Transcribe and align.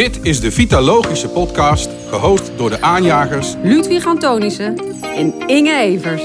Dit 0.00 0.18
is 0.22 0.40
de 0.40 0.50
Vitalogische 0.50 1.28
podcast, 1.28 1.90
gehost 2.08 2.50
door 2.56 2.70
de 2.70 2.82
aanjagers 2.82 3.54
Ludwig 3.62 4.06
Antonissen 4.06 4.76
en 5.02 5.48
Inge 5.48 5.78
Evers. 5.78 6.22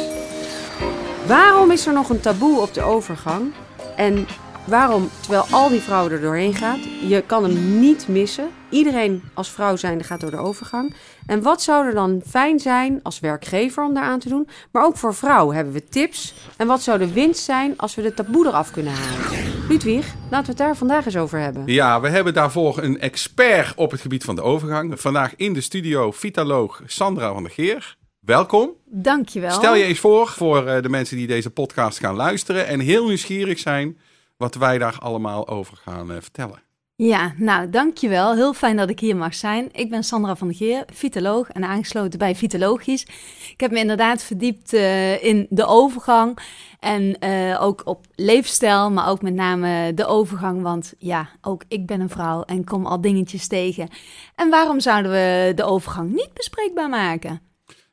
Waarom 1.27 1.71
is 1.71 1.85
er 1.87 1.93
nog 1.93 2.09
een 2.09 2.19
taboe 2.19 2.59
op 2.59 2.73
de 2.73 2.81
overgang? 2.81 3.53
En 3.95 4.27
waarom, 4.65 5.09
terwijl 5.19 5.45
al 5.49 5.69
die 5.69 5.79
vrouwen 5.79 6.11
er 6.11 6.21
doorheen 6.21 6.53
gaat, 6.53 6.79
je 7.07 7.23
kan 7.25 7.43
hem 7.43 7.79
niet 7.79 8.07
missen. 8.07 8.49
Iedereen 8.69 9.23
als 9.33 9.51
vrouw 9.51 9.75
zijnde 9.75 10.03
gaat 10.03 10.19
door 10.21 10.31
de 10.31 10.37
overgang. 10.37 10.95
En 11.25 11.41
wat 11.41 11.61
zou 11.61 11.85
er 11.85 11.93
dan 11.93 12.21
fijn 12.27 12.59
zijn 12.59 12.99
als 13.03 13.19
werkgever 13.19 13.83
om 13.83 13.93
daar 13.93 14.03
aan 14.03 14.19
te 14.19 14.29
doen? 14.29 14.47
Maar 14.71 14.85
ook 14.85 14.97
voor 14.97 15.15
vrouwen 15.15 15.55
hebben 15.55 15.73
we 15.73 15.83
tips. 15.83 16.33
En 16.57 16.67
wat 16.67 16.81
zou 16.81 16.99
de 16.99 17.13
winst 17.13 17.43
zijn 17.43 17.77
als 17.77 17.95
we 17.95 18.01
de 18.01 18.13
taboe 18.13 18.47
eraf 18.47 18.71
kunnen 18.71 18.93
halen? 18.93 19.43
Ludwig, 19.69 20.05
laten 20.29 20.45
we 20.45 20.49
het 20.49 20.57
daar 20.57 20.75
vandaag 20.75 21.05
eens 21.05 21.17
over 21.17 21.39
hebben. 21.39 21.63
Ja, 21.65 22.01
we 22.01 22.09
hebben 22.09 22.33
daarvoor 22.33 22.83
een 22.83 22.99
expert 22.99 23.75
op 23.75 23.91
het 23.91 24.01
gebied 24.01 24.23
van 24.23 24.35
de 24.35 24.41
overgang. 24.41 25.01
Vandaag 25.01 25.35
in 25.35 25.53
de 25.53 25.61
studio 25.61 26.11
vitaloog 26.11 26.81
Sandra 26.85 27.33
van 27.33 27.43
der 27.43 27.51
Geer. 27.51 27.97
Welkom. 28.19 28.71
Dankjewel. 28.85 29.51
Stel 29.51 29.75
je 29.75 29.83
eens 29.83 29.99
voor 29.99 30.27
voor 30.27 30.67
eh, 30.67 30.81
de 30.81 30.89
mensen 30.89 31.17
die 31.17 31.27
deze 31.27 31.49
podcast 31.49 31.99
gaan 31.99 32.15
luisteren 32.15 32.67
en 32.67 32.79
heel 32.79 33.07
nieuwsgierig 33.07 33.59
zijn 33.59 33.97
wat 34.37 34.55
wij 34.55 34.77
daar 34.77 34.97
allemaal 34.99 35.47
over 35.47 35.77
gaan 35.77 36.11
eh, 36.11 36.17
vertellen. 36.21 36.63
Ja, 36.97 37.33
nou 37.37 37.69
dankjewel. 37.69 38.35
Heel 38.35 38.53
fijn 38.53 38.77
dat 38.77 38.89
ik 38.89 38.99
hier 38.99 39.15
mag 39.15 39.35
zijn. 39.35 39.69
Ik 39.71 39.89
ben 39.89 40.03
Sandra 40.03 40.35
van 40.35 40.47
der 40.47 40.57
Geer, 40.57 40.83
vitaloog 40.93 41.49
en 41.49 41.63
aangesloten 41.63 42.19
bij 42.19 42.35
Vitalogisch. 42.35 43.03
Ik 43.51 43.59
heb 43.59 43.71
me 43.71 43.79
inderdaad 43.79 44.23
verdiept 44.23 44.73
uh, 44.73 45.23
in 45.23 45.47
de 45.49 45.65
overgang 45.65 46.39
en 46.79 47.17
uh, 47.19 47.61
ook 47.61 47.81
op 47.85 48.05
leefstijl, 48.15 48.91
maar 48.91 49.09
ook 49.09 49.21
met 49.21 49.33
name 49.33 49.93
de 49.93 50.05
overgang. 50.05 50.61
Want 50.61 50.93
ja, 50.97 51.29
ook 51.41 51.63
ik 51.67 51.85
ben 51.85 52.01
een 52.01 52.09
vrouw 52.09 52.41
en 52.41 52.63
kom 52.63 52.85
al 52.85 53.01
dingetjes 53.01 53.47
tegen. 53.47 53.89
En 54.35 54.49
waarom 54.49 54.79
zouden 54.79 55.11
we 55.11 55.51
de 55.55 55.63
overgang 55.63 56.13
niet 56.13 56.33
bespreekbaar 56.33 56.89
maken? 56.89 57.41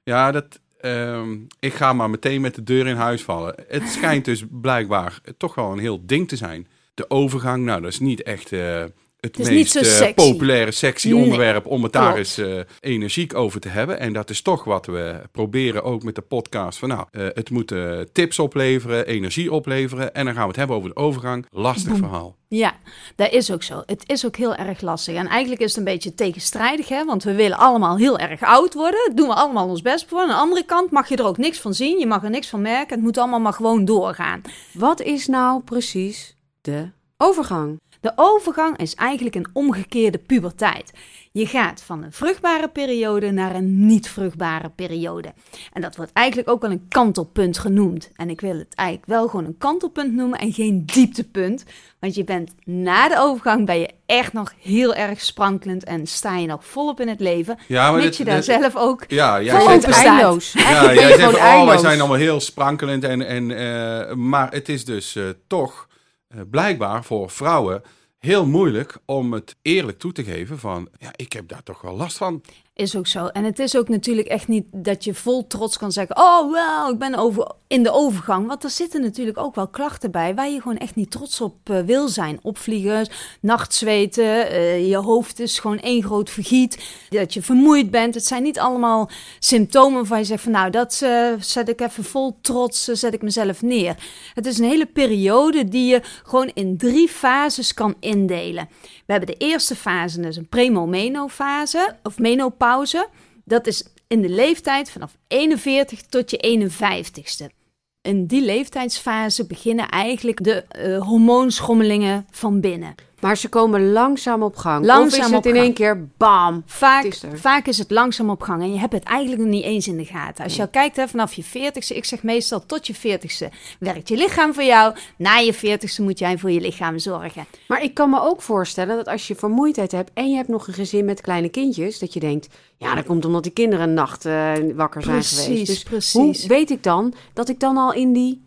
Ja, 0.02 0.32
dat, 0.32 0.60
uh, 0.82 1.22
ik 1.58 1.74
ga 1.74 1.92
maar 1.92 2.10
meteen 2.10 2.40
met 2.40 2.54
de 2.54 2.62
deur 2.62 2.86
in 2.86 2.96
huis 2.96 3.22
vallen. 3.22 3.54
Het 3.68 3.88
schijnt 3.88 4.24
dus 4.24 4.44
blijkbaar 4.50 5.20
toch 5.36 5.54
wel 5.54 5.72
een 5.72 5.78
heel 5.78 6.06
ding 6.06 6.28
te 6.28 6.36
zijn. 6.36 6.66
De 6.94 7.10
overgang, 7.10 7.64
nou, 7.64 7.80
dat 7.80 7.92
is 7.92 8.00
niet 8.00 8.22
echt 8.22 8.52
uh, 8.52 8.84
het, 9.22 9.38
is 9.38 9.48
meest 9.48 9.74
niet 9.74 9.84
zo 9.84 9.90
uh, 9.90 9.96
sexy. 9.96 10.30
populaire, 10.30 10.70
sexy 10.70 11.08
Nee, 11.08 11.22
onderwerp 11.22 11.66
om 11.66 11.82
het 11.82 11.92
daar 11.92 12.02
klopt. 12.02 12.18
eens 12.18 12.38
uh, 12.38 12.60
energiek 12.80 13.34
over 13.34 13.60
te 13.60 13.68
hebben. 13.68 13.98
En 13.98 14.12
dat 14.12 14.30
is 14.30 14.42
toch 14.42 14.64
wat 14.64 14.86
we 14.86 15.20
proberen 15.32 15.82
ook 15.84 16.02
met 16.02 16.14
de 16.14 16.20
podcast. 16.20 16.78
Van 16.78 16.88
nou, 16.88 17.06
uh, 17.10 17.26
het 17.32 17.50
moet 17.50 17.70
uh, 17.70 18.00
tips 18.12 18.38
opleveren, 18.38 19.06
energie 19.06 19.52
opleveren. 19.52 20.14
En 20.14 20.24
dan 20.24 20.34
gaan 20.34 20.42
we 20.42 20.48
het 20.48 20.56
hebben 20.56 20.76
over 20.76 20.88
de 20.88 20.96
overgang. 20.96 21.46
Lastig 21.50 21.96
verhaal. 21.96 22.36
Ja, 22.48 22.72
dat 23.16 23.32
is 23.32 23.50
ook 23.50 23.62
zo. 23.62 23.82
Het 23.86 24.04
is 24.06 24.26
ook 24.26 24.36
heel 24.36 24.54
erg 24.54 24.80
lastig. 24.80 25.14
En 25.14 25.26
eigenlijk 25.26 25.60
is 25.60 25.68
het 25.68 25.78
een 25.78 25.92
beetje 25.92 26.14
tegenstrijdig, 26.14 26.88
hè? 26.88 27.04
want 27.04 27.24
we 27.24 27.34
willen 27.34 27.58
allemaal 27.58 27.96
heel 27.96 28.18
erg 28.18 28.42
oud 28.42 28.74
worden. 28.74 29.12
Doen 29.14 29.28
we 29.28 29.34
allemaal 29.34 29.68
ons 29.68 29.82
best 29.82 30.06
voor. 30.08 30.20
Aan 30.20 30.28
de 30.28 30.34
andere 30.34 30.64
kant 30.64 30.90
mag 30.90 31.08
je 31.08 31.16
er 31.16 31.26
ook 31.26 31.38
niks 31.38 31.60
van 31.60 31.74
zien. 31.74 31.98
Je 31.98 32.06
mag 32.06 32.24
er 32.24 32.30
niks 32.30 32.48
van 32.48 32.60
merken. 32.62 32.94
Het 32.94 33.04
moet 33.04 33.18
allemaal 33.18 33.40
maar 33.40 33.52
gewoon 33.52 33.84
doorgaan. 33.84 34.42
Wat 34.72 35.00
is 35.00 35.26
nou 35.26 35.62
precies 35.62 36.36
de 36.60 36.90
overgang? 37.16 37.80
De 38.02 38.12
overgang 38.16 38.76
is 38.78 38.94
eigenlijk 38.94 39.34
een 39.36 39.46
omgekeerde 39.52 40.18
puberteit. 40.18 40.92
Je 41.32 41.46
gaat 41.46 41.82
van 41.82 42.02
een 42.02 42.12
vruchtbare 42.12 42.68
periode 42.68 43.30
naar 43.30 43.54
een 43.54 43.86
niet 43.86 44.08
vruchtbare 44.08 44.68
periode. 44.70 45.32
En 45.72 45.82
dat 45.82 45.96
wordt 45.96 46.12
eigenlijk 46.12 46.48
ook 46.48 46.62
wel 46.62 46.70
een 46.70 46.86
kantelpunt 46.88 47.58
genoemd. 47.58 48.10
En 48.16 48.30
ik 48.30 48.40
wil 48.40 48.58
het 48.58 48.74
eigenlijk 48.74 49.08
wel 49.08 49.28
gewoon 49.28 49.44
een 49.44 49.58
kantelpunt 49.58 50.12
noemen 50.12 50.38
en 50.38 50.52
geen 50.52 50.86
dieptepunt. 50.86 51.64
Want 52.00 52.14
je 52.14 52.24
bent 52.24 52.54
na 52.64 53.08
de 53.08 53.18
overgang 53.18 53.66
ben 53.66 53.78
je 53.78 53.90
echt 54.06 54.32
nog 54.32 54.52
heel 54.60 54.94
erg 54.94 55.20
sprankelend 55.20 55.84
en 55.84 56.06
sta 56.06 56.36
je 56.36 56.46
nog 56.46 56.66
volop 56.66 57.00
in 57.00 57.08
het 57.08 57.20
leven. 57.20 57.58
Ja, 57.68 57.90
maar 57.90 58.00
dit- 58.00 58.16
je 58.16 58.24
daar 58.24 58.36
dit- 58.36 58.44
zelf 58.44 58.76
ook 58.76 59.04
Ja, 59.08 59.42
jij 59.42 59.60
zegt, 59.60 59.82
staat. 59.82 59.94
eindeloos. 60.06 60.52
Ja, 60.52 60.94
jij 60.94 61.16
zegt 61.16 61.34
oh, 61.34 61.66
wij 61.66 61.78
zijn 61.78 61.98
allemaal 62.00 62.18
heel 62.18 62.40
sprankelend. 62.40 63.04
En, 63.04 63.26
en, 63.26 63.50
eh, 63.50 64.14
maar 64.14 64.52
het 64.52 64.68
is 64.68 64.84
dus 64.84 65.16
eh, 65.16 65.24
toch 65.46 65.88
eh, 66.28 66.40
blijkbaar 66.50 67.04
voor 67.04 67.30
vrouwen 67.30 67.82
heel 68.22 68.46
moeilijk 68.46 68.98
om 69.04 69.32
het 69.32 69.56
eerlijk 69.62 69.98
toe 69.98 70.12
te 70.12 70.24
geven 70.24 70.58
van... 70.58 70.88
Ja, 70.98 71.10
ik 71.16 71.32
heb 71.32 71.48
daar 71.48 71.62
toch 71.62 71.80
wel 71.80 71.96
last 71.96 72.16
van. 72.16 72.42
Is 72.82 72.96
ook 72.96 73.06
zo. 73.06 73.26
En 73.26 73.44
het 73.44 73.58
is 73.58 73.76
ook 73.76 73.88
natuurlijk 73.88 74.28
echt 74.28 74.48
niet 74.48 74.64
dat 74.70 75.04
je 75.04 75.14
vol 75.14 75.46
trots 75.46 75.78
kan 75.78 75.92
zeggen: 75.92 76.16
Oh, 76.16 76.52
wel, 76.52 76.90
ik 76.90 76.98
ben 76.98 77.14
over, 77.14 77.52
in 77.66 77.82
de 77.82 77.92
overgang. 77.92 78.46
Want 78.46 78.64
er 78.64 78.70
zitten 78.70 79.00
natuurlijk 79.00 79.38
ook 79.38 79.54
wel 79.54 79.68
klachten 79.68 80.10
bij 80.10 80.34
waar 80.34 80.50
je 80.50 80.60
gewoon 80.60 80.78
echt 80.78 80.94
niet 80.94 81.10
trots 81.10 81.40
op 81.40 81.54
eh, 81.64 81.80
wil 81.80 82.08
zijn. 82.08 82.38
Opvliegers, 82.42 83.10
nachtzweten, 83.40 84.50
eh, 84.50 84.88
je 84.88 84.96
hoofd 84.96 85.40
is 85.40 85.58
gewoon 85.58 85.78
één 85.78 86.02
groot 86.02 86.30
vergiet. 86.30 86.78
Dat 87.10 87.34
je 87.34 87.42
vermoeid 87.42 87.90
bent. 87.90 88.14
Het 88.14 88.26
zijn 88.26 88.42
niet 88.42 88.58
allemaal 88.58 89.10
symptomen 89.38 89.94
waarvan 89.94 90.18
je 90.18 90.24
zegt: 90.24 90.42
van, 90.42 90.52
Nou, 90.52 90.70
dat 90.70 91.00
eh, 91.02 91.28
zet 91.38 91.68
ik 91.68 91.80
even 91.80 92.04
vol 92.04 92.38
trots, 92.40 92.84
zet 92.84 93.14
ik 93.14 93.22
mezelf 93.22 93.62
neer. 93.62 93.96
Het 94.34 94.46
is 94.46 94.58
een 94.58 94.68
hele 94.68 94.86
periode 94.86 95.68
die 95.68 95.86
je 95.86 96.00
gewoon 96.24 96.50
in 96.54 96.76
drie 96.76 97.08
fases 97.08 97.74
kan 97.74 97.94
indelen. 98.00 98.68
We 99.12 99.18
hebben 99.18 99.38
de 99.38 99.46
eerste 99.46 99.76
fase, 99.76 100.20
dat 100.20 100.30
is 100.30 100.36
een 100.36 100.48
premomeno-fase 100.48 101.96
of 102.02 102.18
menopauze. 102.18 103.08
Dat 103.44 103.66
is 103.66 103.84
in 104.06 104.22
de 104.22 104.28
leeftijd 104.28 104.90
vanaf 104.90 105.16
41 105.28 106.02
tot 106.02 106.30
je 106.30 106.68
51ste. 106.70 107.54
In 108.02 108.26
die 108.26 108.44
leeftijdsfase 108.44 109.46
beginnen 109.46 109.88
eigenlijk 109.88 110.44
de 110.44 110.62
eh, 110.62 111.02
hormoonschommelingen 111.02 112.26
van 112.30 112.60
binnen. 112.60 112.94
Maar 113.22 113.36
ze 113.36 113.48
komen 113.48 113.92
langzaam 113.92 114.42
op 114.42 114.56
gang. 114.56 114.84
Langzaam 114.84 115.20
of 115.20 115.26
is 115.26 115.30
het 115.30 115.34
op 115.34 115.46
in 115.46 115.52
gang. 115.52 115.64
één 115.64 115.74
keer 115.74 116.08
bam? 116.16 116.62
Vaak, 116.66 117.04
is 117.04 117.24
vaak 117.34 117.66
is 117.66 117.78
het 117.78 117.90
langzaam 117.90 118.30
op 118.30 118.42
gang 118.42 118.62
en 118.62 118.72
je 118.72 118.78
hebt 118.78 118.92
het 118.92 119.02
eigenlijk 119.02 119.42
nog 119.42 119.50
niet 119.50 119.64
eens 119.64 119.88
in 119.88 119.96
de 119.96 120.04
gaten. 120.04 120.44
Als 120.44 120.56
je 120.56 120.62
al 120.62 120.68
kijkt 120.68 120.96
hè, 120.96 121.08
vanaf 121.08 121.34
je 121.34 121.44
40ste, 121.44 121.96
ik 121.96 122.04
zeg 122.04 122.22
meestal 122.22 122.66
tot 122.66 122.86
je 122.86 122.94
40ste, 122.94 123.54
werkt 123.78 124.08
je 124.08 124.16
lichaam 124.16 124.54
voor 124.54 124.62
jou. 124.62 124.94
Na 125.16 125.36
je 125.36 125.54
40ste 125.54 126.02
moet 126.02 126.18
jij 126.18 126.38
voor 126.38 126.50
je 126.50 126.60
lichaam 126.60 126.98
zorgen. 126.98 127.46
Maar 127.68 127.82
ik 127.82 127.94
kan 127.94 128.10
me 128.10 128.20
ook 128.20 128.42
voorstellen 128.42 128.96
dat 128.96 129.08
als 129.08 129.28
je 129.28 129.34
vermoeidheid 129.34 129.92
hebt 129.92 130.10
en 130.14 130.30
je 130.30 130.36
hebt 130.36 130.48
nog 130.48 130.66
een 130.66 130.74
gezin 130.74 131.04
met 131.04 131.20
kleine 131.20 131.48
kindjes, 131.48 131.98
dat 131.98 132.12
je 132.12 132.20
denkt, 132.20 132.48
ja, 132.76 132.94
dat 132.94 133.04
komt 133.04 133.24
omdat 133.24 133.42
die 133.42 133.52
kinderen 133.52 133.88
een 133.88 133.94
nacht 133.94 134.24
eh, 134.24 134.52
wakker 134.74 135.02
zijn 135.02 135.22
geweest. 135.24 135.66
Dus 135.66 135.82
precies. 135.82 136.12
hoe 136.12 136.48
weet 136.48 136.70
ik 136.70 136.82
dan 136.82 137.14
dat 137.32 137.48
ik 137.48 137.60
dan 137.60 137.76
al 137.76 137.92
in 137.92 138.12
die... 138.12 138.42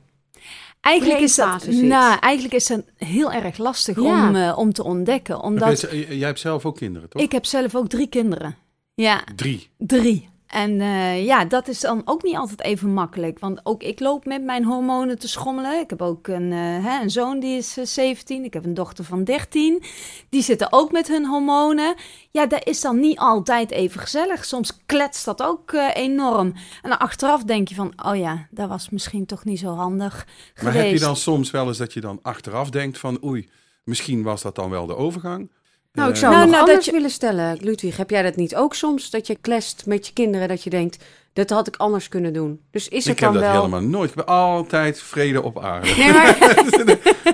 Eigenlijk 0.85 1.19
is, 1.19 1.35
dat, 1.35 1.67
nou, 1.67 2.17
eigenlijk 2.19 2.53
is 2.53 2.67
dat 2.67 2.81
heel 2.97 3.31
erg 3.31 3.57
lastig 3.57 4.01
Ja. 4.01 4.27
om, 4.29 4.35
eh, 4.35 4.57
om 4.57 4.73
te 4.73 4.83
ontdekken. 4.83 5.41
Omdat 5.41 5.81
Jij 5.91 6.27
hebt 6.27 6.39
zelf 6.39 6.65
ook 6.65 6.77
kinderen, 6.77 7.09
toch? 7.09 7.21
ik 7.21 7.31
heb 7.31 7.45
zelf 7.45 7.75
ook 7.75 7.87
drie 7.87 8.07
kinderen. 8.07 8.55
Ja, 8.93 9.23
Drie. 9.35 9.69
drie. 9.77 10.29
En 10.47 10.81
eh, 10.81 11.25
ja, 11.25 11.45
dat 11.45 11.67
is 11.67 11.79
dan 11.79 12.01
ook 12.05 12.23
niet 12.23 12.35
altijd 12.35 12.61
even 12.61 12.93
makkelijk. 12.93 13.39
Want 13.39 13.59
ook 13.63 13.83
ik 13.83 13.99
loop 13.99 14.25
met 14.25 14.43
mijn 14.43 14.63
hormonen 14.63 15.19
te 15.19 15.27
schommelen. 15.27 15.79
Ik 15.79 15.89
heb 15.89 16.01
ook 16.01 16.27
een, 16.27 16.51
eh, 16.51 16.85
hè, 16.85 17.01
een 17.01 17.09
zoon 17.09 17.39
die 17.39 17.57
is 17.57 17.77
eh, 17.77 17.85
17. 17.85 18.43
Ik 18.43 18.53
heb 18.53 18.65
een 18.65 18.73
dochter 18.73 19.03
van 19.03 19.23
13. 19.23 19.83
Die 20.29 20.41
zitten 20.41 20.67
ook 20.71 20.91
met 20.91 21.07
hun 21.07 21.25
hormonen. 21.25 21.95
Ja, 22.31 22.45
dat 22.45 22.67
is 22.67 22.81
dan 22.81 22.99
niet 22.99 23.17
altijd 23.17 23.71
even 23.71 23.99
gezellig. 23.99 24.45
Soms 24.45 24.79
kletst 24.85 25.25
dat 25.25 25.41
ook 25.41 25.71
eh, 25.71 25.89
enorm. 25.93 26.53
En 26.81 26.89
dan 26.89 26.99
achteraf 26.99 27.43
denk 27.43 27.67
je 27.67 27.75
van, 27.75 27.93
oh 28.05 28.15
ja, 28.15 28.47
dat 28.51 28.69
was 28.69 28.89
misschien 28.89 29.25
toch 29.25 29.45
niet 29.45 29.59
zo 29.59 29.75
handig 29.75 30.27
Maar 30.63 30.73
heb 30.73 30.91
je 30.91 30.99
dan 30.99 31.15
soms 31.15 31.51
wel 31.51 31.67
eens 31.67 31.77
dat 31.77 31.93
je 31.93 32.01
dan 32.01 32.19
achteraf 32.21 32.69
denkt 32.69 32.97
van... 32.97 33.23
Oei, 33.23 33.49
misschien 33.83 34.23
was 34.23 34.41
dat 34.41 34.55
dan 34.55 34.69
wel 34.69 34.85
de 34.85 34.95
overgang? 34.95 35.49
Nou, 35.95 36.09
ik 36.09 36.15
Eh, 36.15 36.21
zou 36.21 36.31
Nou, 36.33 36.43
nog 36.45 36.51
nou, 36.55 36.59
anders 36.59 36.75
dat 36.75 36.85
je- 36.85 36.91
willen 36.91 37.09
stellen. 37.09 37.57
Ludwig, 37.61 37.97
heb 37.97 38.09
jij 38.09 38.21
dat 38.21 38.35
niet 38.35 38.55
ook 38.55 38.73
soms? 38.75 39.09
Dat 39.09 39.27
je 39.27 39.37
klest 39.41 39.83
met 39.85 40.07
je 40.07 40.13
kinderen, 40.13 40.47
dat 40.47 40.63
je 40.63 40.69
denkt, 40.69 41.03
dat 41.33 41.49
had 41.49 41.67
ik 41.67 41.75
anders 41.75 42.09
kunnen 42.09 42.33
doen. 42.33 42.61
Dus 42.71 42.87
is 42.87 43.05
het 43.05 43.13
ik 43.13 43.19
heb 43.19 43.31
dan 43.33 43.41
dat 43.41 43.51
wel... 43.51 43.59
helemaal 43.61 43.81
nooit. 43.89 44.09
Ik 44.09 44.15
ben 44.15 44.25
altijd 44.25 44.99
vrede 44.99 45.41
op 45.43 45.59
aarde. 45.63 45.87
Nee, 45.97 46.11
maar, 46.11 46.37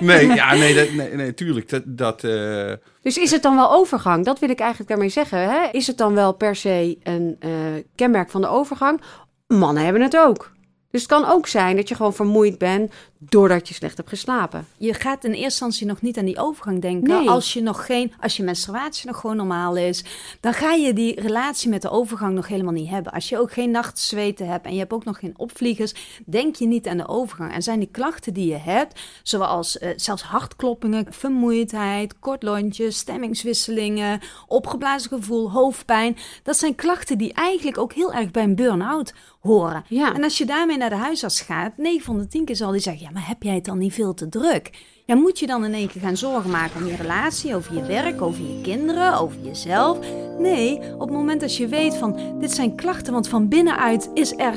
nee, 0.00 0.26
ja, 0.26 0.54
nee, 0.54 0.74
dat, 0.74 0.92
nee, 0.92 1.14
nee, 1.14 1.34
tuurlijk. 1.34 1.68
Dat, 1.68 1.82
dat, 1.86 2.24
eh, 2.24 2.72
dus 3.02 3.18
is 3.18 3.30
het 3.30 3.42
dan 3.42 3.56
wel 3.56 3.72
overgang? 3.72 4.24
Dat 4.24 4.38
wil 4.38 4.50
ik 4.50 4.58
eigenlijk 4.60 4.90
daarmee 4.90 5.08
zeggen. 5.08 5.38
Hè? 5.38 5.68
Is 5.72 5.86
het 5.86 5.98
dan 5.98 6.14
wel 6.14 6.32
per 6.32 6.56
se 6.56 6.98
een 7.02 7.36
eh, 7.40 7.50
kenmerk 7.94 8.30
van 8.30 8.40
de 8.40 8.48
overgang? 8.48 9.00
Mannen 9.46 9.84
hebben 9.84 10.02
het 10.02 10.16
ook. 10.16 10.52
Dus 10.90 11.00
het 11.02 11.10
kan 11.10 11.24
ook 11.26 11.46
zijn 11.46 11.76
dat 11.76 11.88
je 11.88 11.94
gewoon 11.94 12.14
vermoeid 12.14 12.58
bent 12.58 12.92
doordat 13.28 13.68
je 13.68 13.74
slecht 13.74 13.96
hebt 13.96 14.08
geslapen. 14.08 14.66
Je 14.76 14.94
gaat 14.94 15.24
in 15.24 15.30
eerste 15.30 15.44
instantie 15.44 15.86
nog 15.86 16.00
niet 16.00 16.18
aan 16.18 16.24
die 16.24 16.38
overgang 16.38 16.80
denken. 16.80 17.08
Nee. 17.08 17.28
Als 17.30 17.52
je 17.52 17.62
nog 17.62 17.86
geen, 17.86 18.12
als 18.20 18.36
je 18.36 18.42
menstruatie 18.42 19.06
nog 19.06 19.20
gewoon 19.20 19.36
normaal 19.36 19.76
is, 19.76 20.04
dan 20.40 20.52
ga 20.52 20.72
je 20.72 20.92
die 20.92 21.20
relatie 21.20 21.70
met 21.70 21.82
de 21.82 21.90
overgang 21.90 22.34
nog 22.34 22.48
helemaal 22.48 22.72
niet 22.72 22.88
hebben. 22.88 23.12
Als 23.12 23.28
je 23.28 23.38
ook 23.38 23.52
geen 23.52 23.70
nachtzweten 23.70 24.48
hebt 24.48 24.66
en 24.66 24.72
je 24.72 24.78
hebt 24.78 24.92
ook 24.92 25.04
nog 25.04 25.18
geen 25.18 25.34
opvliegers, 25.36 25.94
denk 26.26 26.56
je 26.56 26.66
niet 26.66 26.88
aan 26.88 26.96
de 26.96 27.08
overgang. 27.08 27.52
En 27.52 27.62
zijn 27.62 27.78
die 27.78 27.88
klachten 27.92 28.34
die 28.34 28.46
je 28.46 28.58
hebt, 28.58 29.00
zoals 29.22 29.78
eh, 29.78 29.90
zelfs 29.96 30.22
hartkloppingen, 30.22 31.06
vermoeidheid, 31.10 32.18
kort 32.18 32.42
lontje, 32.42 32.90
stemmingswisselingen, 32.90 34.20
opgeblazen 34.46 35.10
gevoel, 35.10 35.50
hoofdpijn, 35.50 36.16
dat 36.42 36.56
zijn 36.56 36.74
klachten 36.74 37.18
die 37.18 37.32
eigenlijk 37.32 37.78
ook 37.78 37.92
heel 37.92 38.12
erg 38.12 38.30
bij 38.30 38.42
een 38.42 38.54
burn-out 38.54 39.14
horen. 39.40 39.84
Ja. 39.88 40.14
En 40.14 40.22
als 40.22 40.38
je 40.38 40.46
daarmee 40.46 40.76
naar 40.76 40.90
de 40.90 40.96
huisarts 40.96 41.40
gaat, 41.40 41.76
9 41.76 42.04
van 42.04 42.18
de 42.18 42.26
10 42.26 42.44
keer 42.44 42.56
zal 42.56 42.70
die 42.70 42.80
zeggen: 42.80 43.02
Ja, 43.02 43.11
maar 43.12 43.28
heb 43.28 43.42
jij 43.42 43.54
het 43.54 43.64
dan 43.64 43.78
niet 43.78 43.94
veel 43.94 44.14
te 44.14 44.28
druk? 44.28 44.70
Ja, 45.04 45.14
moet 45.14 45.38
je 45.38 45.46
dan 45.46 45.64
in 45.64 45.74
één 45.74 45.88
keer 45.88 46.00
gaan 46.00 46.16
zorgen 46.16 46.50
maken 46.50 46.80
om 46.80 46.86
je 46.86 46.96
relatie, 46.96 47.54
over 47.54 47.74
je 47.74 47.86
werk, 47.86 48.22
over 48.22 48.42
je 48.42 48.60
kinderen, 48.62 49.18
over 49.18 49.36
jezelf? 49.42 49.98
Nee, 50.38 50.78
op 50.94 51.00
het 51.00 51.10
moment 51.10 51.40
dat 51.40 51.56
je 51.56 51.68
weet 51.68 51.96
van 51.96 52.38
dit 52.40 52.50
zijn 52.52 52.76
klachten, 52.76 53.12
want 53.12 53.28
van 53.28 53.48
binnenuit 53.48 54.10
is 54.14 54.32
er 54.36 54.54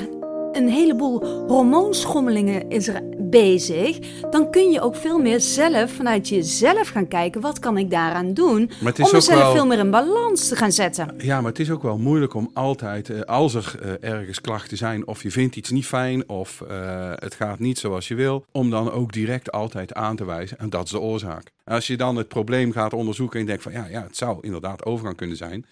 een 0.55 0.69
heleboel 0.69 1.25
hormoonschommelingen 1.47 2.69
is 2.69 2.87
er 2.87 3.01
bezig, 3.17 3.99
dan 4.29 4.51
kun 4.51 4.71
je 4.71 4.81
ook 4.81 4.95
veel 4.95 5.19
meer 5.19 5.39
zelf 5.39 5.91
vanuit 5.91 6.29
jezelf 6.29 6.87
gaan 6.87 7.07
kijken 7.07 7.41
wat 7.41 7.59
kan 7.59 7.77
ik 7.77 7.89
daaraan 7.89 8.33
doen 8.33 8.71
om 8.79 8.93
mezelf 9.11 9.27
wel- 9.27 9.51
veel 9.51 9.65
meer 9.65 9.79
in 9.79 9.91
balans 9.91 10.47
te 10.47 10.55
gaan 10.55 10.71
zetten. 10.71 11.15
Ja, 11.17 11.41
maar 11.41 11.51
het 11.51 11.59
is 11.59 11.71
ook 11.71 11.81
wel 11.83 11.97
moeilijk 11.97 12.33
om 12.33 12.49
altijd, 12.53 13.09
eh, 13.09 13.21
als 13.21 13.53
er 13.53 13.75
eh, 13.81 14.09
ergens 14.11 14.41
klachten 14.41 14.77
zijn, 14.77 15.07
of 15.07 15.23
je 15.23 15.31
vindt 15.31 15.55
iets 15.55 15.69
niet 15.69 15.85
fijn, 15.85 16.29
of 16.29 16.61
eh, 16.61 17.11
het 17.15 17.35
gaat 17.35 17.59
niet 17.59 17.79
zoals 17.79 18.07
je 18.07 18.15
wil, 18.15 18.45
om 18.51 18.69
dan 18.69 18.91
ook 18.91 19.13
direct 19.13 19.51
altijd 19.51 19.93
aan 19.93 20.15
te 20.15 20.25
wijzen. 20.25 20.57
En 20.57 20.69
dat 20.69 20.85
is 20.85 20.91
de 20.91 20.99
oorzaak. 20.99 21.51
Als 21.63 21.87
je 21.87 21.97
dan 21.97 22.15
het 22.15 22.27
probleem 22.27 22.71
gaat 22.71 22.93
onderzoeken 22.93 23.39
en 23.39 23.45
denkt 23.45 23.63
van 23.63 23.71
ja, 23.71 23.85
ja, 23.89 24.03
het 24.03 24.17
zou 24.17 24.37
inderdaad 24.41 24.85
overgang 24.85 25.15
kunnen 25.17 25.37
zijn, 25.37 25.65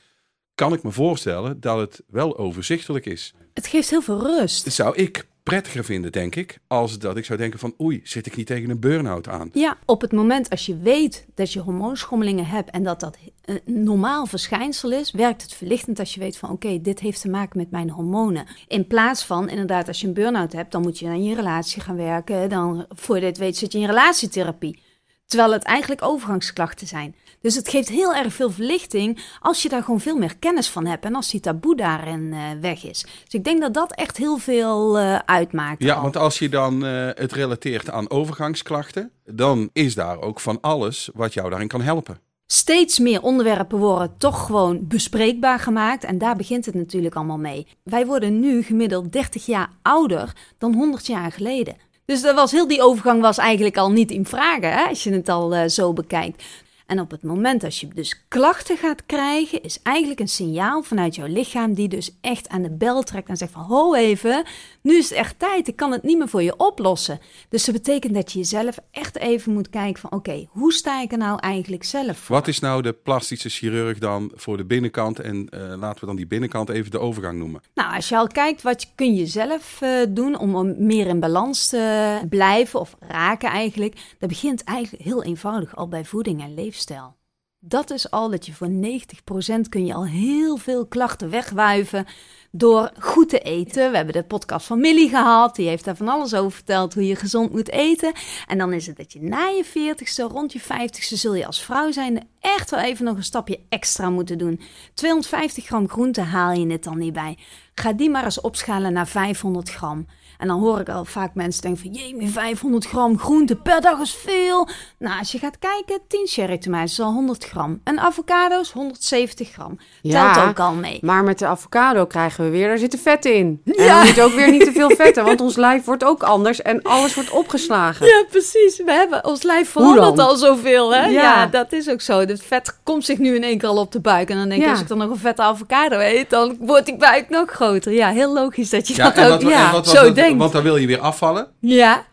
kan 0.56 0.74
ik 0.74 0.84
me 0.84 0.92
voorstellen 0.92 1.60
dat 1.60 1.78
het 1.80 2.02
wel 2.08 2.38
overzichtelijk 2.38 3.06
is. 3.06 3.34
Het 3.54 3.68
geeft 3.68 3.90
heel 3.90 4.02
veel 4.02 4.20
rust. 4.20 4.64
Dat 4.64 4.74
zou 4.74 4.96
ik 4.96 5.26
prettiger 5.44 5.84
vinden, 5.84 6.12
denk 6.12 6.36
ik, 6.36 6.60
als 6.68 7.00
dat 7.00 7.18
ik 7.18 7.26
zou 7.26 7.40
denken 7.40 7.60
van 7.60 7.74
oei, 7.82 8.02
zit 8.04 8.26
ik 8.26 8.36
niet 8.36 8.48
tegen 8.48 8.70
een 8.70 8.80
burn-out 8.80 9.28
aan. 9.28 9.50
Ja, 9.54 9.78
op 9.86 10.02
het 10.02 10.12
moment 10.12 10.50
als 10.50 10.66
je 10.66 10.78
weet 10.78 11.26
dat 11.36 11.54
je 11.54 11.60
hormoonschommelingen 11.60 12.46
hebt 12.46 12.70
en 12.70 12.84
dat 12.84 13.00
dat 13.00 13.18
een 13.46 13.62
normaal 13.66 14.26
verschijnsel 14.26 14.92
is, 14.92 15.12
werkt 15.12 15.42
het 15.42 15.54
verlichtend 15.54 16.00
als 16.00 16.14
je 16.14 16.20
weet 16.20 16.38
van 16.38 16.50
oké, 16.50 16.82
dit 16.82 17.00
heeft 17.00 17.22
te 17.22 17.30
maken 17.30 17.58
met 17.58 17.72
mijn 17.72 17.90
hormonen. 17.90 18.46
In 18.68 18.88
plaats 18.88 19.26
van 19.26 19.50
inderdaad 19.50 19.88
als 19.88 20.02
je 20.02 20.08
een 20.08 20.14
burn-out 20.14 20.54
hebt, 20.54 20.72
dan 20.72 20.82
moet 20.82 21.00
je 21.00 21.08
aan 21.08 21.24
je 21.24 21.36
relatie 21.36 21.82
gaan 21.82 21.96
werken. 21.96 22.50
Dan 22.50 22.86
voor 22.90 23.16
je 23.16 23.22
dit 23.22 23.38
weet 23.38 23.58
zit 23.58 23.72
je 23.72 23.80
in 23.80 23.86
relatietherapie. 23.86 24.82
Terwijl 25.26 25.52
het 25.52 25.64
eigenlijk 25.64 26.02
overgangsklachten 26.02 26.88
zijn. 26.88 27.16
Dus 27.44 27.56
het 27.56 27.70
geeft 27.70 27.90
heel 27.90 28.16
erg 28.16 28.34
veel 28.34 28.52
verlichting 28.52 29.24
als 29.40 29.62
je 29.62 29.70
daar 29.70 29.84
gewoon 29.84 30.00
veel 30.00 30.18
meer 30.18 30.38
kennis 30.38 30.70
van 30.70 30.86
hebt 30.86 31.06
en 31.06 31.16
als 31.16 31.30
die 31.30 31.40
taboe 31.40 31.76
daarin 31.76 32.34
eh, 32.34 32.40
weg 32.62 32.86
is. 32.86 33.02
Dus 33.02 33.34
ik 33.34 33.44
denk 33.44 33.62
dat 33.62 33.74
dat 33.74 33.96
echt 33.96 34.18
heel 34.18 34.38
veel 34.38 35.00
eh, 35.00 35.20
uitmaakt. 35.26 35.84
Ja, 35.84 35.96
al. 35.96 36.02
want 36.02 36.18
als 36.18 36.40
je 36.40 36.50
dan 36.50 36.86
eh, 36.86 37.10
het 37.14 37.32
relateert 37.32 37.90
aan 37.90 38.10
overgangsklachten, 38.10 39.12
dan 39.26 39.70
is 39.74 39.96
daar 39.96 40.22
ook 40.22 40.40
van 40.40 40.58
alles 40.62 41.10
wat 41.14 41.34
jou 41.34 41.50
daarin 41.50 41.68
kan 41.68 41.82
helpen. 41.82 42.20
Steeds 42.48 43.00
meer 43.00 43.22
onderwerpen 43.22 43.78
worden 43.78 44.18
toch 44.18 44.46
gewoon 44.46 44.88
bespreekbaar 44.88 45.60
gemaakt. 45.60 46.04
En 46.04 46.18
daar 46.18 46.36
begint 46.36 46.66
het 46.66 46.76
natuurlijk 46.76 47.16
allemaal 47.16 47.38
mee. 47.38 47.68
Wij 47.84 48.06
worden 48.06 48.40
nu 48.40 48.62
gemiddeld 48.62 49.12
30 49.12 49.46
jaar 49.46 49.70
ouder 49.82 50.36
dan 50.58 50.74
100 50.74 51.08
jaar 51.08 51.32
geleden. 51.32 51.76
Dus 52.06 52.22
dat 52.22 52.36
was, 52.36 52.52
heel 52.52 52.68
die 52.68 52.82
overgang 52.82 53.22
was 53.22 53.38
eigenlijk 53.38 53.78
al 53.78 53.92
niet 53.92 54.12
in 54.12 54.26
vragen, 54.26 54.72
hè, 54.72 54.84
als 54.84 55.04
je 55.04 55.12
het 55.12 55.30
al 55.30 55.70
zo 55.70 55.94
bekijkt. 55.94 56.44
En 56.86 57.00
op 57.00 57.12
het 57.12 57.24
moment 57.24 57.62
dat 57.62 57.78
je 57.78 57.88
dus 57.88 58.24
klachten 58.28 58.78
gaat 58.78 59.06
krijgen, 59.06 59.64
is 59.64 59.80
eigenlijk 59.84 60.20
een 60.20 60.28
signaal 60.28 60.84
vanuit 60.84 61.16
jouw 61.16 61.28
lichaam 61.28 61.74
die 61.74 61.88
dus 61.88 62.18
echt 62.22 62.50
aan 62.50 62.62
de 62.62 62.72
bel 62.72 63.04
trekt 63.04 63.30
en 63.30 63.38
zegt 63.38 63.52
van 63.52 63.64
ho 63.64 63.94
even, 63.94 64.44
nu 64.82 64.98
is 64.98 65.10
het 65.10 65.18
echt 65.18 65.40
tijd, 65.40 65.68
ik 65.68 65.76
kan 65.76 65.92
het 65.92 66.04
niet 66.04 66.18
meer 66.18 66.28
voor 66.28 66.44
je 66.44 66.58
oplossen. 66.58 67.20
Dus 67.50 67.66
dat 67.66 67.76
betekent 67.76 68.14
dat 68.14 68.32
je 68.32 68.40
jezelf 68.40 68.78
echt 68.92 69.18
even 69.18 69.54
moet 69.54 69.70
kijken 69.70 70.02
van 70.02 70.12
oké, 70.12 70.48
hoe 70.50 70.74
sta 70.74 71.02
ik 71.02 71.12
er 71.12 71.18
nou 71.18 71.40
eigenlijk 71.40 71.84
zelf 71.84 72.18
voor? 72.18 72.36
Wat 72.36 72.48
is 72.48 72.60
nou 72.60 72.82
de 72.82 72.94
plastische 72.94 73.50
chirurg 73.50 73.98
dan 73.98 74.32
voor 74.36 74.58
de 74.58 74.66
binnenkant? 74.66 75.20
En 75.20 75.50
eh, 75.50 75.60
laten 75.78 76.00
we 76.00 76.06
dan 76.06 76.16
die 76.16 76.28
binnenkant 76.28 76.70
even 76.70 76.92
de 76.92 77.00
overgang 77.00 77.38
noemen. 77.38 77.62
Nou, 77.74 77.96
als 77.96 78.10
je 78.10 78.18
al 78.18 78.28
kijkt, 78.28 78.62
wat 78.62 78.92
kun 78.96 79.16
je 79.16 79.26
zelf 79.26 79.82
eh, 79.82 79.90
doen 80.10 80.40
om 80.40 80.76
meer 80.86 81.08
in 81.08 81.20
balans 81.20 81.68
te 81.68 82.22
blijven 82.30 82.80
of 82.80 82.96
raken 83.00 83.50
eigenlijk, 83.50 83.96
dat 84.20 84.30
begint 84.30 84.64
eigenlijk 84.64 85.04
heel 85.04 85.24
eenvoudig 85.24 85.76
al 85.76 85.88
bij 85.88 86.06
voeding 86.06 86.42
en 86.42 86.54
leefstijl. 86.74 87.16
Dat 87.60 87.90
is 87.90 88.12
al 88.12 88.30
dat 88.30 88.46
je 88.46 88.54
voor 88.54 88.68
90% 88.68 89.70
kun 89.70 89.86
je 89.86 89.94
al 89.94 90.06
heel 90.06 90.58
veel 90.58 90.86
klachten 90.86 91.30
wegwuiven 91.30 92.06
door 92.52 92.92
goed 93.00 93.30
te 93.30 93.40
eten. 93.40 93.92
We 93.92 93.96
hebben 93.96 94.14
de 94.14 94.24
podcast 94.24 94.66
van 94.66 94.80
Millie 94.80 95.10
gehad, 95.10 95.56
die 95.56 95.68
heeft 95.68 95.86
daar 95.86 95.96
van 95.96 96.08
alles 96.08 96.34
over 96.34 96.52
verteld 96.52 96.94
hoe 96.94 97.08
je 97.08 97.16
gezond 97.16 97.52
moet 97.52 97.70
eten. 97.70 98.14
En 98.48 98.58
dan 98.58 98.74
is 98.74 98.88
het 98.88 98.98
dat 98.98 99.14
je 99.14 99.22
na 99.22 99.48
je 99.48 99.66
40ste, 99.66 100.32
rond 100.32 100.54
je 100.54 100.62
50ste, 100.62 101.18
zul 101.18 101.34
je 101.34 101.46
als 101.46 101.62
vrouw 101.62 101.92
zijn 101.92 102.28
echt 102.40 102.70
wel 102.70 102.80
even 102.80 103.06
nog 103.06 103.16
een 103.16 103.24
stapje 103.24 103.60
extra 103.70 104.10
moeten 104.10 104.38
doen. 104.38 104.62
250 104.94 105.66
gram 105.66 105.90
groente 105.90 106.22
haal 106.22 106.52
je 106.52 106.72
het 106.72 106.84
dan 106.84 106.98
niet 106.98 107.14
bij. 107.14 107.38
Ga 107.76 107.94
die 107.94 108.10
maar 108.10 108.24
eens 108.24 108.42
opschalen 108.42 108.94
naar 108.94 109.08
500 109.08 109.70
gram. 109.70 110.06
En 110.44 110.50
dan 110.50 110.60
hoor 110.60 110.80
ik 110.80 110.90
al 110.90 111.06
vaak 111.06 111.34
mensen 111.34 111.62
denken 111.62 111.82
van... 111.82 111.92
jee, 111.92 112.30
500 112.30 112.86
gram 112.86 113.20
groente 113.20 113.56
per 113.56 113.82
dag 113.82 114.00
is 114.00 114.14
veel. 114.14 114.68
Nou, 115.00 115.20
als 115.20 115.32
je 115.32 115.40
gaat 115.40 115.60
kijken, 115.60 116.00
10 116.08 116.28
cherry 116.28 116.58
tomaten 116.58 116.86
is 116.88 117.00
al 117.00 117.12
100 117.12 117.46
gram. 117.46 117.82
En 117.84 118.00
avocado's 118.00 118.72
170 118.72 119.52
gram. 119.52 119.80
Ja, 120.02 120.34
Telt 120.34 120.48
ook 120.48 120.60
al 120.60 120.74
mee. 120.74 120.98
Maar 121.02 121.24
met 121.24 121.40
de 121.40 121.46
avocado 121.46 122.06
krijgen 122.06 122.44
we 122.44 122.50
weer, 122.50 122.68
daar 122.68 122.78
zitten 122.78 123.00
vet 123.00 123.26
in. 123.26 123.62
En 123.66 123.88
dan 123.88 124.00
moet 124.00 124.16
je 124.16 124.22
ook 124.22 124.32
weer 124.34 124.52
niet 124.52 124.64
te 124.64 124.72
veel 124.72 124.90
vetten, 125.04 125.24
want 125.26 125.42
ons 125.42 125.56
lijf 125.56 125.86
wordt 125.86 126.04
ook 126.04 126.24
anders 126.24 126.62
en 126.62 126.82
alles 126.82 127.16
wordt 127.16 127.30
opgeslagen. 127.30 128.06
Ja, 128.06 128.24
precies. 128.30 128.78
We 128.86 128.92
hebben 128.92 129.26
ons 129.26 129.44
lijf 129.44 129.70
verandert 129.70 130.20
al 130.20 130.36
zoveel, 130.36 130.94
hè? 130.94 131.06
Ja. 131.06 131.10
Ja. 131.22 131.46
dat 131.48 131.72
is 131.74 131.90
ook 131.90 132.02
zo. 132.02 132.20
Het 132.20 132.44
vet 132.44 132.80
komt 132.84 133.06
zich 133.06 133.18
nu 133.18 133.36
in 133.36 133.44
één 133.44 133.58
keer 133.58 133.70
al 133.70 133.78
op 133.78 133.92
de 133.92 134.00
buik. 134.02 134.30
En 134.30 134.38
dan 134.38 134.50
denk 134.50 134.60
ik, 134.62 134.66
Ja. 134.68 134.72
als 134.72 134.82
ik 134.82 134.88
dan 134.88 134.98
nog 134.98 135.10
een 135.10 135.18
vette 135.18 135.42
avocado 135.42 136.00
eet, 136.00 136.30
dan 136.30 136.56
wordt 136.60 136.86
die 136.86 136.98
buik 136.98 137.30
nog 137.30 137.50
groter. 137.52 137.92
Ja, 137.92 138.10
heel 138.10 138.34
logisch 138.34 138.70
dat 138.70 138.88
je 138.88 138.96
dat 138.96 139.14
en 139.14 139.24
ook 139.24 139.30
wat- 139.30 139.42
en 139.42 139.50
ja, 139.50 139.72
wat- 139.72 139.88
zo 139.88 140.04
wat- 140.04 140.16
denkt. 140.38 140.54
Want 140.54 140.54
dan 140.54 140.64
wil 140.74 140.82
je 140.82 140.88
weer 140.88 141.00
afvallen. 141.00 141.48
Ja, 141.60 142.06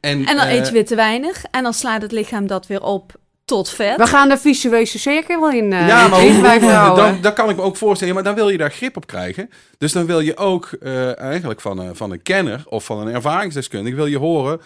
En, 0.00 0.26
en 0.26 0.36
dan 0.36 0.46
eh, 0.46 0.54
eet 0.54 0.66
je 0.66 0.72
weer 0.72 0.86
te 0.86 0.94
weinig. 0.94 1.44
En 1.50 1.62
dan 1.62 1.74
slaat 1.74 2.02
het 2.02 2.12
lichaam 2.12 2.46
dat 2.46 2.66
weer 2.66 2.82
op 2.82 3.12
tot 3.44 3.70
vet. 3.70 3.96
We 3.96 4.06
gaan 4.06 4.28
de 4.28 4.38
visueuze 4.38 4.98
cirkel 4.98 5.40
wel 5.40 5.50
in. 5.50 5.72
eh, 5.72 5.88
ja, 5.88 6.08
maar 6.08 6.24
in 6.24 6.32
hoe, 6.32 6.42
bij 6.42 6.58
hoe- 6.60 6.68
vrouwen. 6.68 7.02
dan, 7.02 7.20
dan 7.20 7.34
kan 7.34 7.50
ik 7.50 7.56
me 7.56 7.62
ook 7.62 7.76
voorstellen, 7.76 8.14
maar 8.14 8.22
dan 8.22 8.34
wil 8.34 8.48
je 8.48 8.58
daar 8.58 8.70
grip 8.72 8.96
op 8.96 9.06
krijgen. 9.06 9.50
Dus 9.78 9.92
dan 9.92 10.06
wil 10.06 10.20
je 10.20 10.36
ook 10.36 10.70
eh, 10.80 11.18
eigenlijk 11.18 11.60
van 11.60 11.78
een, 11.78 11.96
van 11.96 12.10
een 12.10 12.22
kenner 12.22 12.62
of 12.68 12.84
van 12.84 12.98
een 13.06 13.14
ervaringsdeskundige 13.14 13.96
wil 13.96 14.06
je 14.06 14.18
horen. 14.18 14.60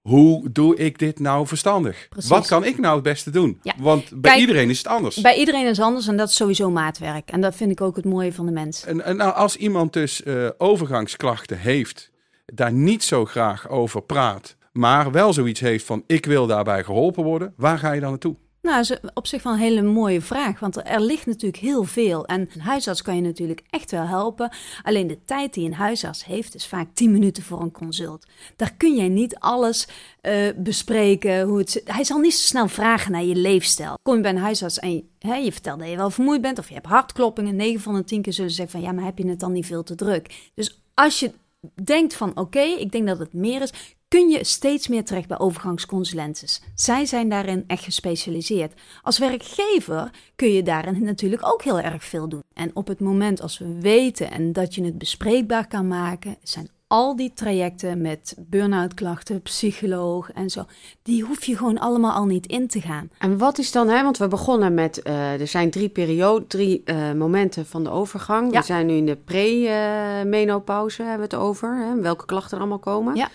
Hoe 0.00 0.52
doe 0.52 0.76
ik 0.76 0.98
dit 0.98 1.18
nou 1.20 1.46
verstandig? 1.46 2.06
Precies. 2.08 2.30
Wat 2.30 2.46
kan 2.46 2.64
ik 2.64 2.78
nou 2.78 2.94
het 2.94 3.02
beste 3.02 3.30
doen? 3.30 3.58
Ja. 3.62 3.72
Want 3.78 4.08
bij 4.10 4.20
Kijk, 4.30 4.38
iedereen 4.40 4.70
is 4.70 4.78
het 4.78 4.86
anders. 4.86 5.16
Bij 5.20 5.36
iedereen 5.36 5.66
is 5.66 5.80
anders 5.80 6.06
en 6.08 6.16
dat 6.16 6.28
is 6.28 6.36
sowieso 6.36 6.70
maatwerk. 6.70 7.30
En 7.30 7.40
dat 7.40 7.54
vind 7.54 7.70
ik 7.70 7.80
ook 7.80 7.96
het 7.96 8.04
mooie 8.04 8.32
van 8.32 8.46
de 8.46 8.52
mens. 8.52 8.84
En, 8.84 9.04
en 9.04 9.16
nou, 9.16 9.34
als 9.34 9.56
iemand 9.56 9.92
dus 9.92 10.22
eh, 10.22 10.34
overgangsklachten 10.58 11.58
heeft, 11.58 12.10
daar 12.54 12.72
niet 12.72 13.04
zo 13.04 13.24
graag 13.24 13.68
over 13.68 14.02
praat, 14.02 14.56
maar 14.72 15.12
wel 15.12 15.32
zoiets 15.32 15.60
heeft 15.60 15.84
van 15.84 16.02
ik 16.06 16.26
wil 16.26 16.46
daarbij 16.46 16.84
geholpen 16.84 17.24
worden, 17.24 17.52
waar 17.56 17.78
ga 17.78 17.92
je 17.92 18.00
dan 18.00 18.10
naartoe? 18.10 18.36
Nou, 18.62 18.80
is 18.80 18.92
op 19.14 19.26
zich 19.26 19.42
wel 19.42 19.52
een 19.52 19.58
hele 19.58 19.82
mooie 19.82 20.20
vraag. 20.20 20.60
Want 20.60 20.88
er 20.88 21.00
ligt 21.00 21.26
natuurlijk 21.26 21.62
heel 21.62 21.84
veel. 21.84 22.26
En 22.26 22.48
een 22.54 22.60
huisarts 22.60 23.02
kan 23.02 23.16
je 23.16 23.22
natuurlijk 23.22 23.62
echt 23.70 23.90
wel 23.90 24.06
helpen. 24.06 24.50
Alleen 24.82 25.06
de 25.06 25.24
tijd 25.24 25.54
die 25.54 25.66
een 25.66 25.74
huisarts 25.74 26.24
heeft, 26.24 26.54
is 26.54 26.66
vaak 26.66 26.88
10 26.94 27.12
minuten 27.12 27.42
voor 27.42 27.60
een 27.60 27.70
consult. 27.70 28.26
Daar 28.56 28.74
kun 28.76 28.96
jij 28.96 29.08
niet 29.08 29.36
alles 29.38 29.88
eh, 30.20 30.48
bespreken. 30.56 31.42
Hoe 31.42 31.58
het, 31.58 31.82
hij 31.84 32.04
zal 32.04 32.18
niet 32.18 32.34
zo 32.34 32.46
snel 32.46 32.68
vragen 32.68 33.12
naar 33.12 33.24
je 33.24 33.36
leefstijl. 33.36 33.98
Kom 34.02 34.14
je 34.14 34.20
bij 34.20 34.30
een 34.30 34.38
huisarts 34.38 34.78
en 34.78 34.92
je, 34.92 35.04
hè, 35.18 35.34
je 35.34 35.52
vertelt 35.52 35.78
dat 35.78 35.88
je 35.88 35.96
wel 35.96 36.10
vermoeid 36.10 36.40
bent. 36.40 36.58
Of 36.58 36.68
je 36.68 36.74
hebt 36.74 36.86
hartkloppingen. 36.86 37.56
9 37.56 37.80
van 37.80 37.94
de 37.94 38.04
10 38.04 38.22
keer 38.22 38.32
zullen 38.32 38.50
ze 38.50 38.56
zeggen 38.56 38.78
van 38.80 38.88
ja, 38.88 38.94
maar 38.94 39.04
heb 39.04 39.18
je 39.18 39.28
het 39.28 39.40
dan 39.40 39.52
niet 39.52 39.66
veel 39.66 39.82
te 39.82 39.94
druk? 39.94 40.50
Dus 40.54 40.80
als 40.94 41.20
je 41.20 41.32
denkt 41.84 42.14
van 42.14 42.36
oké, 42.36 42.60
ik 42.60 42.92
denk 42.92 43.06
dat 43.06 43.18
het 43.18 43.32
meer 43.32 43.62
is, 43.62 43.72
kun 44.08 44.28
je 44.28 44.44
steeds 44.44 44.88
meer 44.88 45.04
terecht 45.04 45.28
bij 45.28 45.38
overgangsconsulentes. 45.38 46.62
Zij 46.74 47.06
zijn 47.06 47.28
daarin 47.28 47.64
echt 47.66 47.84
gespecialiseerd. 47.84 48.80
Als 49.02 49.18
werkgever 49.18 50.10
kun 50.36 50.52
je 50.52 50.62
daarin 50.62 51.04
natuurlijk 51.04 51.46
ook 51.46 51.62
heel 51.62 51.80
erg 51.80 52.04
veel 52.04 52.28
doen. 52.28 52.42
En 52.54 52.70
op 52.74 52.86
het 52.86 53.00
moment 53.00 53.40
als 53.40 53.58
we 53.58 53.80
weten 53.80 54.30
en 54.30 54.52
dat 54.52 54.74
je 54.74 54.84
het 54.84 54.98
bespreekbaar 54.98 55.68
kan 55.68 55.88
maken, 55.88 56.36
zijn 56.42 56.70
al 56.88 57.16
die 57.16 57.32
trajecten 57.34 58.00
met 58.00 58.34
burn-out 58.38 58.94
klachten, 58.94 59.42
psycholoog 59.42 60.32
en 60.32 60.50
zo, 60.50 60.64
die 61.02 61.22
hoef 61.24 61.44
je 61.44 61.56
gewoon 61.56 61.78
allemaal 61.78 62.12
al 62.12 62.24
niet 62.26 62.46
in 62.46 62.68
te 62.68 62.80
gaan. 62.80 63.10
En 63.18 63.38
wat 63.38 63.58
is 63.58 63.72
dan, 63.72 63.88
hè, 63.88 64.02
want 64.02 64.18
we 64.18 64.28
begonnen 64.28 64.74
met, 64.74 65.02
eh, 65.02 65.40
er 65.40 65.46
zijn 65.46 65.70
drie 65.70 65.88
perioden, 65.88 66.46
drie 66.48 66.82
eh, 66.84 67.12
momenten 67.12 67.66
van 67.66 67.84
de 67.84 67.90
overgang. 67.90 68.52
Ja. 68.52 68.58
We 68.58 68.64
zijn 68.66 68.86
nu 68.86 68.94
in 68.94 69.06
de 69.06 69.16
pre-menopauze, 69.16 71.02
hebben 71.02 71.28
we 71.28 71.34
het 71.36 71.44
over, 71.44 71.76
hè, 71.76 72.00
welke 72.00 72.26
klachten 72.26 72.52
er 72.52 72.58
allemaal 72.58 72.78
komen. 72.78 73.14
Ja, 73.16 73.28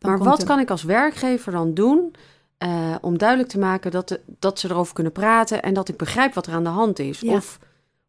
maar 0.00 0.18
wat 0.18 0.40
er- 0.40 0.46
kan 0.46 0.58
ik 0.58 0.70
als 0.70 0.82
werkgever 0.82 1.52
dan 1.52 1.74
doen 1.74 2.14
eh, 2.58 2.94
om 3.00 3.18
duidelijk 3.18 3.48
te 3.48 3.58
maken 3.58 3.90
dat, 3.90 4.08
de, 4.08 4.20
dat 4.26 4.58
ze 4.58 4.70
erover 4.70 4.94
kunnen 4.94 5.12
praten 5.12 5.62
en 5.62 5.74
dat 5.74 5.88
ik 5.88 5.96
begrijp 5.96 6.34
wat 6.34 6.46
er 6.46 6.52
aan 6.52 6.62
de 6.64 6.68
hand 6.68 6.98
is? 6.98 7.20
Ja. 7.20 7.32
Of 7.34 7.58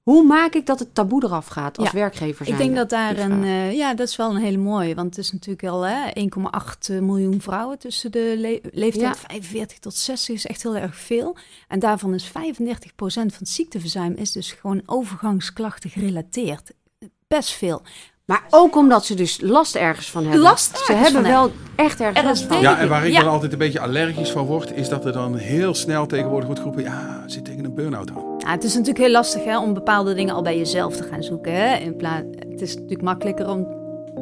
hoe 0.04 0.24
maak 0.24 0.54
ik 0.54 0.66
dat 0.66 0.80
het 0.80 0.94
taboe 0.96 1.24
eraf 1.24 1.48
gaat 1.48 1.78
als 1.78 1.88
Ja, 1.92 1.94
werkgever 1.94 2.42
Ik 2.42 2.48
zijnde? 2.56 2.64
denk 2.64 2.76
dat 2.76 2.90
daar 2.90 3.18
een, 3.18 3.44
eh, 3.44 3.74
ja, 3.74 3.94
dat 3.94 4.08
is 4.08 4.16
wel 4.16 4.30
een 4.36 4.42
hele 4.42 4.58
mooie, 4.58 4.96
want 4.96 5.16
het 5.16 5.26
is 5.26 5.32
natuurlijk 5.32 5.68
al 5.68 5.82
hè, 5.82 6.10
1,8 6.14 6.90
miljoen 7.02 7.42
vrouwen 7.42 7.80
tussen 7.80 8.12
de 8.12 8.34
le- 8.38 8.70
leeftijd 8.80 9.16
Ja. 9.18 9.28
45 9.28 9.80
tot 9.80 9.96
60 9.96 10.36
is 10.36 10.46
echt 10.46 10.64
heel 10.64 10.76
erg 10.78 10.96
veel. 10.96 11.38
En 11.68 11.80
daarvan 11.80 12.14
is 12.14 12.26
35% 12.28 13.32
van 13.32 13.40
het 13.40 13.50
ziekteverzuim 13.50 14.14
is 14.14 14.32
dus 14.32 14.52
gewoon 14.52 14.82
overgangsklachten 14.86 15.90
gerelateerd. 15.90 16.72
Best 17.28 17.52
veel. 17.52 17.82
Maar 18.32 18.44
ook 18.50 18.76
omdat 18.76 19.06
ze 19.06 19.16
dus 19.16 19.42
last 19.42 19.76
ergens 19.76 20.12
van 20.12 20.24
hebben. 20.24 20.42
Last 20.42 20.78
Ze 20.86 20.94
hebben 20.94 21.12
van 21.12 21.32
wel 21.32 21.52
echt 21.76 22.00
ergens 22.00 22.20
Er 22.20 22.26
last 22.26 22.44
van. 22.44 22.62
Ja, 22.62 22.80
en 22.80 22.90
waar 22.90 23.06
ik 23.06 23.12
Ja. 23.12 23.20
dan 23.20 23.30
altijd 23.30 23.52
een 23.52 23.58
beetje 23.58 23.80
allergisch 23.80 24.32
van 24.32 24.46
word, 24.46 24.72
is 24.76 24.90
dat 24.90 25.06
er 25.06 25.12
dan 25.12 25.36
heel 25.36 25.74
snel 25.74 26.06
tegenwoordig 26.06 26.46
wordt 26.46 26.60
geroepen, 26.60 26.84
ja, 26.84 27.24
zit 27.26 27.46
tegen 27.46 27.66
een 27.66 27.74
burn-out 27.74 28.10
aan. 28.10 28.24
Ja, 28.38 28.52
het 28.52 28.64
is 28.64 28.72
natuurlijk 28.74 29.00
heel 29.00 29.12
lastig 29.12 29.44
hè, 29.44 29.60
om 29.60 29.74
bepaalde 29.74 30.14
dingen 30.14 30.36
al 30.36 30.42
bij 30.42 30.58
jezelf 30.58 30.96
te 30.96 31.04
gaan 31.04 31.24
zoeken. 31.24 31.54
Hè? 31.54 31.76
In 31.76 31.96
plaats, 31.96 32.26
het 32.50 32.62
is 32.62 32.74
natuurlijk 32.74 33.02
makkelijker 33.02 33.50
om 33.50 33.68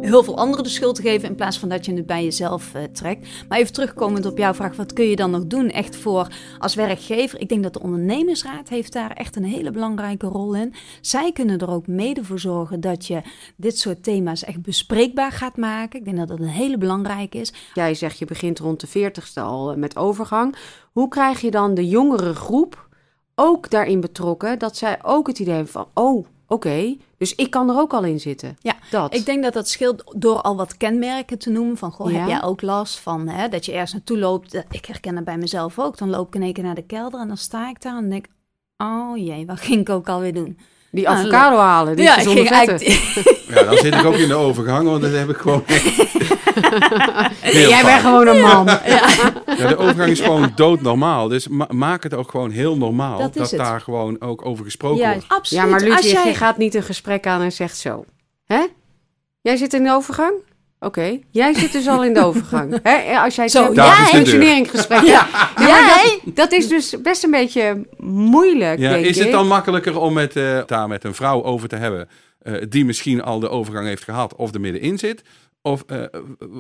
heel 0.01 0.24
veel 0.24 0.38
anderen 0.38 0.63
de 0.63 0.69
schuld 0.69 0.96
te 0.96 1.01
geven 1.01 1.29
in 1.29 1.36
plaats 1.36 1.60
van 1.60 1.69
dat 1.69 1.86
je 1.86 1.93
het 1.93 2.05
bij 2.05 2.24
jezelf 2.24 2.74
eh, 2.74 2.84
trekt. 2.84 3.27
Maar 3.48 3.58
even 3.58 3.74
terugkomend 3.74 4.25
op 4.25 4.38
jouw 4.38 4.53
vraag, 4.53 4.75
wat 4.75 4.93
kun 4.93 5.05
je 5.05 5.15
dan 5.15 5.31
nog 5.31 5.46
doen 5.46 5.69
echt 5.69 5.96
voor 5.96 6.27
als 6.60 6.75
werkgever? 6.75 7.39
Ik 7.39 7.50
denk 7.50 7.63
dat 7.63 7.74
de 7.74 7.81
ondernemersraad 7.81 8.69
heeft 8.69 8.93
daar 8.93 9.12
echt 9.12 9.36
een 9.36 9.43
hele 9.43 9.72
belangrijke 9.72 10.27
rol 10.27 10.55
in. 10.55 10.74
Zij 11.01 11.31
kunnen 11.31 11.60
er 11.60 11.69
ook 11.69 11.88
mede 11.88 12.24
voor 12.24 12.39
zorgen 12.39 12.81
dat 12.81 13.05
je 13.05 13.22
dit 13.55 13.79
soort 13.79 14.03
thema's 14.03 14.43
echt 14.43 14.62
bespreekbaar 14.62 15.31
gaat 15.31 15.58
maken. 15.58 16.00
Ik 16.00 16.05
denk 16.05 16.17
dat 16.17 16.27
dat 16.27 16.39
een 16.39 16.46
hele 16.46 16.77
belangrijke 16.77 17.38
is. 17.38 17.53
Jij 17.74 17.93
zegt 17.93 18.19
je 18.19 18.25
begint 18.25 18.60
rond 18.60 18.79
de 18.79 19.12
40ste 19.12 19.41
al 19.41 19.72
eh, 19.72 19.77
met 19.77 19.96
overgang. 19.96 20.55
Hoe 20.91 21.08
krijg 21.08 21.41
je 21.41 21.51
dan 21.51 21.74
de 21.74 21.88
jongere 21.88 22.34
groep 22.36 22.88
ook 23.36 23.69
daarin 23.69 24.00
betrokken? 24.00 24.60
Dat 24.60 24.77
zij 24.77 25.00
ook 25.03 25.27
het 25.27 25.39
idee 25.39 25.53
hebben 25.53 25.72
van, 25.72 25.88
oh, 25.93 26.25
oké, 26.50 26.96
dus 27.18 27.36
ik 27.36 27.50
kan 27.50 27.70
er 27.70 27.75
ook 27.77 27.94
al 27.94 28.03
in 28.03 28.20
zitten. 28.20 28.58
Ja, 28.62 28.75
Dat. 28.91 29.13
Ik 29.15 29.25
denk 29.25 29.44
dat 29.44 29.53
dat 29.53 29.70
scheelt 29.70 30.03
door 30.15 30.41
al 30.41 30.56
wat 30.56 30.77
kenmerken 30.77 31.38
te 31.38 31.50
noemen. 31.50 31.77
Van, 31.77 31.91
goh, 31.91 32.12
Ja. 32.12 32.18
heb 32.20 32.27
jij 32.27 32.44
ook 32.44 32.62
last 32.62 33.00
van 33.00 33.27
hè, 33.27 33.48
dat 33.50 33.65
je 33.65 33.72
ergens 33.72 33.94
naartoe 33.94 34.18
loopt? 34.18 34.51
Dat- 34.51 34.65
Ik 34.72 34.86
herken 34.86 35.15
het 35.15 35.25
bij 35.25 35.38
mezelf 35.38 35.79
ook. 35.79 35.98
Dan 35.98 36.10
loop 36.10 36.27
ik 36.27 36.36
in 36.36 36.44
één 36.44 36.53
keer 36.53 36.63
naar 36.63 36.75
de 36.75 36.86
kelder 36.86 37.20
en 37.20 37.27
dan 37.27 37.38
sta 37.38 37.70
ik 37.70 37.82
daar 37.82 37.98
en 37.98 38.10
denk 38.10 38.25
oh 38.77 39.18
jee, 39.18 39.46
wat 39.46 39.60
ging 39.60 39.79
ik 39.82 39.89
ook 39.89 40.10
alweer 40.10 40.34
doen? 40.34 40.58
die 40.91 41.10
Ah, 41.10 41.18
avocado 41.20 41.58
halen, 41.58 41.96
die 41.96 42.06
ja, 42.06 42.18
ik 42.18 42.27
ging 42.27 42.48
vetten. 42.48 42.56
eigenlijk... 42.56 42.84
Ja, 43.56 43.63
dan 43.63 43.77
zit 43.77 43.94
ik 43.96 44.06
ook 44.06 44.15
in 44.15 44.27
de 44.27 44.34
overgang, 44.36 44.88
want 44.88 45.01
dat 45.01 45.12
heb 45.12 45.29
ik 45.29 45.38
gewoon 45.38 45.63
heel 47.39 47.70
Jij 47.70 47.84
bent 47.84 48.01
gewoon 48.01 48.27
een 48.27 48.41
man. 48.41 48.65
Ja, 48.65 49.68
de 49.68 49.77
overgang 49.77 50.10
is 50.12 50.20
gewoon 50.20 50.51
doodnormaal. 50.56 51.27
Dus 51.27 51.48
ma- 51.48 51.68
maak 51.70 52.03
het 52.03 52.13
ook 52.13 52.29
gewoon 52.29 52.51
heel 52.51 52.77
normaal. 52.77 53.32
Dat 53.32 53.50
daar 53.56 53.82
gewoon 53.82 54.22
ook 54.22 54.46
over 54.46 54.63
gesproken 54.65 54.98
Ja, 55.00 55.12
wordt. 55.12 55.25
absoluut. 55.27 55.63
Ja, 55.63 55.70
maar 55.70 55.79
Ludwig, 55.82 56.12
jij... 56.12 56.27
je 56.27 56.34
gaat 56.34 56.58
niet 56.58 56.75
een 56.75 56.84
gesprek 56.84 57.27
aan 57.27 57.41
en 57.41 57.51
zegt 57.51 57.77
zo. 57.77 58.06
Hè? 58.46 58.65
Jij 59.41 59.56
zit 59.58 59.74
in 59.74 59.84
de 59.84 59.91
overgang? 59.91 60.34
Oké, 60.79 61.20
jij 61.32 61.53
zit 61.53 61.72
dus 61.72 61.88
al 61.88 62.03
in 62.03 62.13
de 62.13 62.24
overgang. 62.25 62.79
Hè? 62.84 63.18
Als 63.20 63.36
jij 63.36 63.48
Zo, 63.50 63.74
ja, 63.74 63.91
is 63.91 63.98
de 63.98 64.01
deur. 64.03 64.06
functioneringsgesprek. 64.15 65.01
Ja. 65.01 65.27
Ja, 65.56 65.68
maar 65.68 66.03
dat, 66.25 66.36
dat 66.36 66.51
is 66.51 66.68
dus 66.68 67.01
best 67.01 67.24
een 67.24 67.32
beetje 67.32 67.88
moeilijk, 67.98 68.79
Ja, 68.79 68.89
denk 68.89 69.06
is 69.06 69.20
het 69.20 69.32
dan 69.32 69.48
makkelijker 69.48 70.00
om 70.00 70.13
met, 70.13 70.36
eh, 70.36 70.60
daar 70.65 70.88
met 70.88 71.03
een 71.03 71.13
vrouw 71.15 71.44
over 71.44 71.68
te 71.70 71.75
hebben... 71.75 72.10
eh, 72.41 72.53
die 72.70 72.86
misschien 72.86 73.22
al 73.24 73.39
de 73.39 73.50
overgang 73.50 73.88
heeft 73.88 74.03
gehad 74.03 74.36
of 74.36 74.53
er 74.53 74.60
middenin 74.60 74.98
zit? 74.98 75.22
Of, 75.62 75.82
eh, 75.82 76.06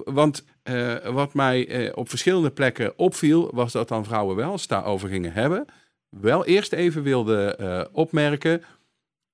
want 0.03 0.45
eh, 0.63 0.95
wat 1.07 1.33
mij 1.33 1.67
eh, 1.67 1.91
op 1.97 2.09
verschillende 2.09 2.51
plekken 2.51 2.97
opviel... 2.97 3.49
was 3.53 3.71
dat 3.71 3.87
dan 3.87 4.05
vrouwen 4.05 4.35
wel, 4.35 4.51
als 4.51 4.61
ze 4.61 4.67
daarover 4.67 5.09
gingen 5.09 5.33
hebben... 5.33 5.65
wel 6.09 6.45
eerst 6.45 6.73
even 6.73 7.03
wilden 7.03 7.93
opmerken... 7.93 8.63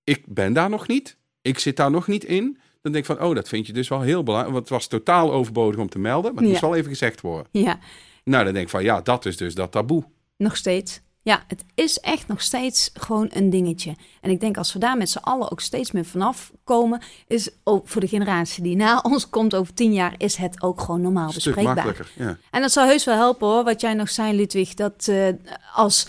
ik 0.04 0.24
ben 0.28 0.54
daar 0.54 0.70
nog 0.70 0.88
niet, 0.88 1.18
ik 1.42 1.60
zit 1.60 1.78
daar 1.78 1.92
nog 1.92 2.08
niet 2.08 2.24
in... 2.24 2.58
Dan 2.82 2.94
denk 2.94 3.06
ik 3.06 3.16
van, 3.16 3.28
oh, 3.28 3.36
dat 3.36 3.48
vind 3.48 3.68
je 3.68 3.74
dus 3.74 3.88
wel 3.88 4.02
heel 4.02 4.24
belangrijk. 4.24 4.54
Want 4.54 4.70
het 4.70 4.78
was 4.78 4.88
totaal 4.88 5.34
overbodig 5.34 5.80
om 5.80 5.90
te 5.90 6.00
melden, 6.00 6.34
maar 6.34 6.42
het 6.44 6.52
moest 6.52 6.62
Ja. 6.62 6.68
wel 6.68 6.78
even 6.78 6.90
gezegd 6.90 7.22
worden. 7.22 7.48
Ja, 7.52 7.80
Nou, 8.24 8.44
dan 8.44 8.54
denk 8.54 8.66
ik 8.66 8.72
van, 8.72 8.84
ja, 8.84 9.02
dat 9.02 9.26
is 9.26 9.38
dus 9.38 9.56
dat 9.56 9.72
taboe. 9.72 10.04
nog 10.38 10.58
steeds. 10.58 11.02
Ja, 11.26 11.44
het 11.48 11.64
is 11.74 12.00
echt 12.00 12.28
nog 12.28 12.42
steeds 12.42 12.90
gewoon 12.94 13.30
een 13.34 13.50
dingetje. 13.50 13.96
En 14.22 14.30
ik 14.30 14.40
denk 14.40 14.58
als 14.58 14.74
we 14.74 14.80
daar 14.80 14.98
met 14.98 15.10
z'n 15.10 15.18
allen 15.18 15.52
ook 15.52 15.62
steeds 15.62 15.92
meer 15.92 16.06
vanaf 16.06 16.52
komen, 16.64 17.02
is 17.28 17.50
ook 17.64 17.88
voor 17.88 18.02
de 18.02 18.08
generatie 18.08 18.64
die 18.64 18.76
na 18.76 19.00
ons 19.12 19.30
komt 19.30 19.56
over 19.56 19.74
tien 19.74 19.94
jaar, 19.94 20.16
is 20.18 20.36
het 20.36 20.62
ook 20.62 20.82
gewoon 20.82 21.02
normaal 21.02 21.30
stuk 21.30 21.44
bespreekbaar. 21.44 21.76
makkelijker. 21.76 22.12
Ja. 22.26 22.38
En 22.52 22.62
dat 22.62 22.72
zou 22.72 22.88
heus 22.88 23.06
wel 23.06 23.16
helpen 23.16 23.48
hoor, 23.48 23.64
wat 23.64 23.82
jij 23.82 23.94
nog 23.94 24.10
zei, 24.10 24.36
Ludwig. 24.36 24.74
Dat 24.74 25.08
eh, 25.08 25.28
als 25.74 26.08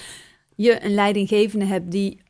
je 0.54 0.84
een 0.84 0.94
leidinggevende 0.94 1.64
hebt 1.64 1.90
die 1.90 2.20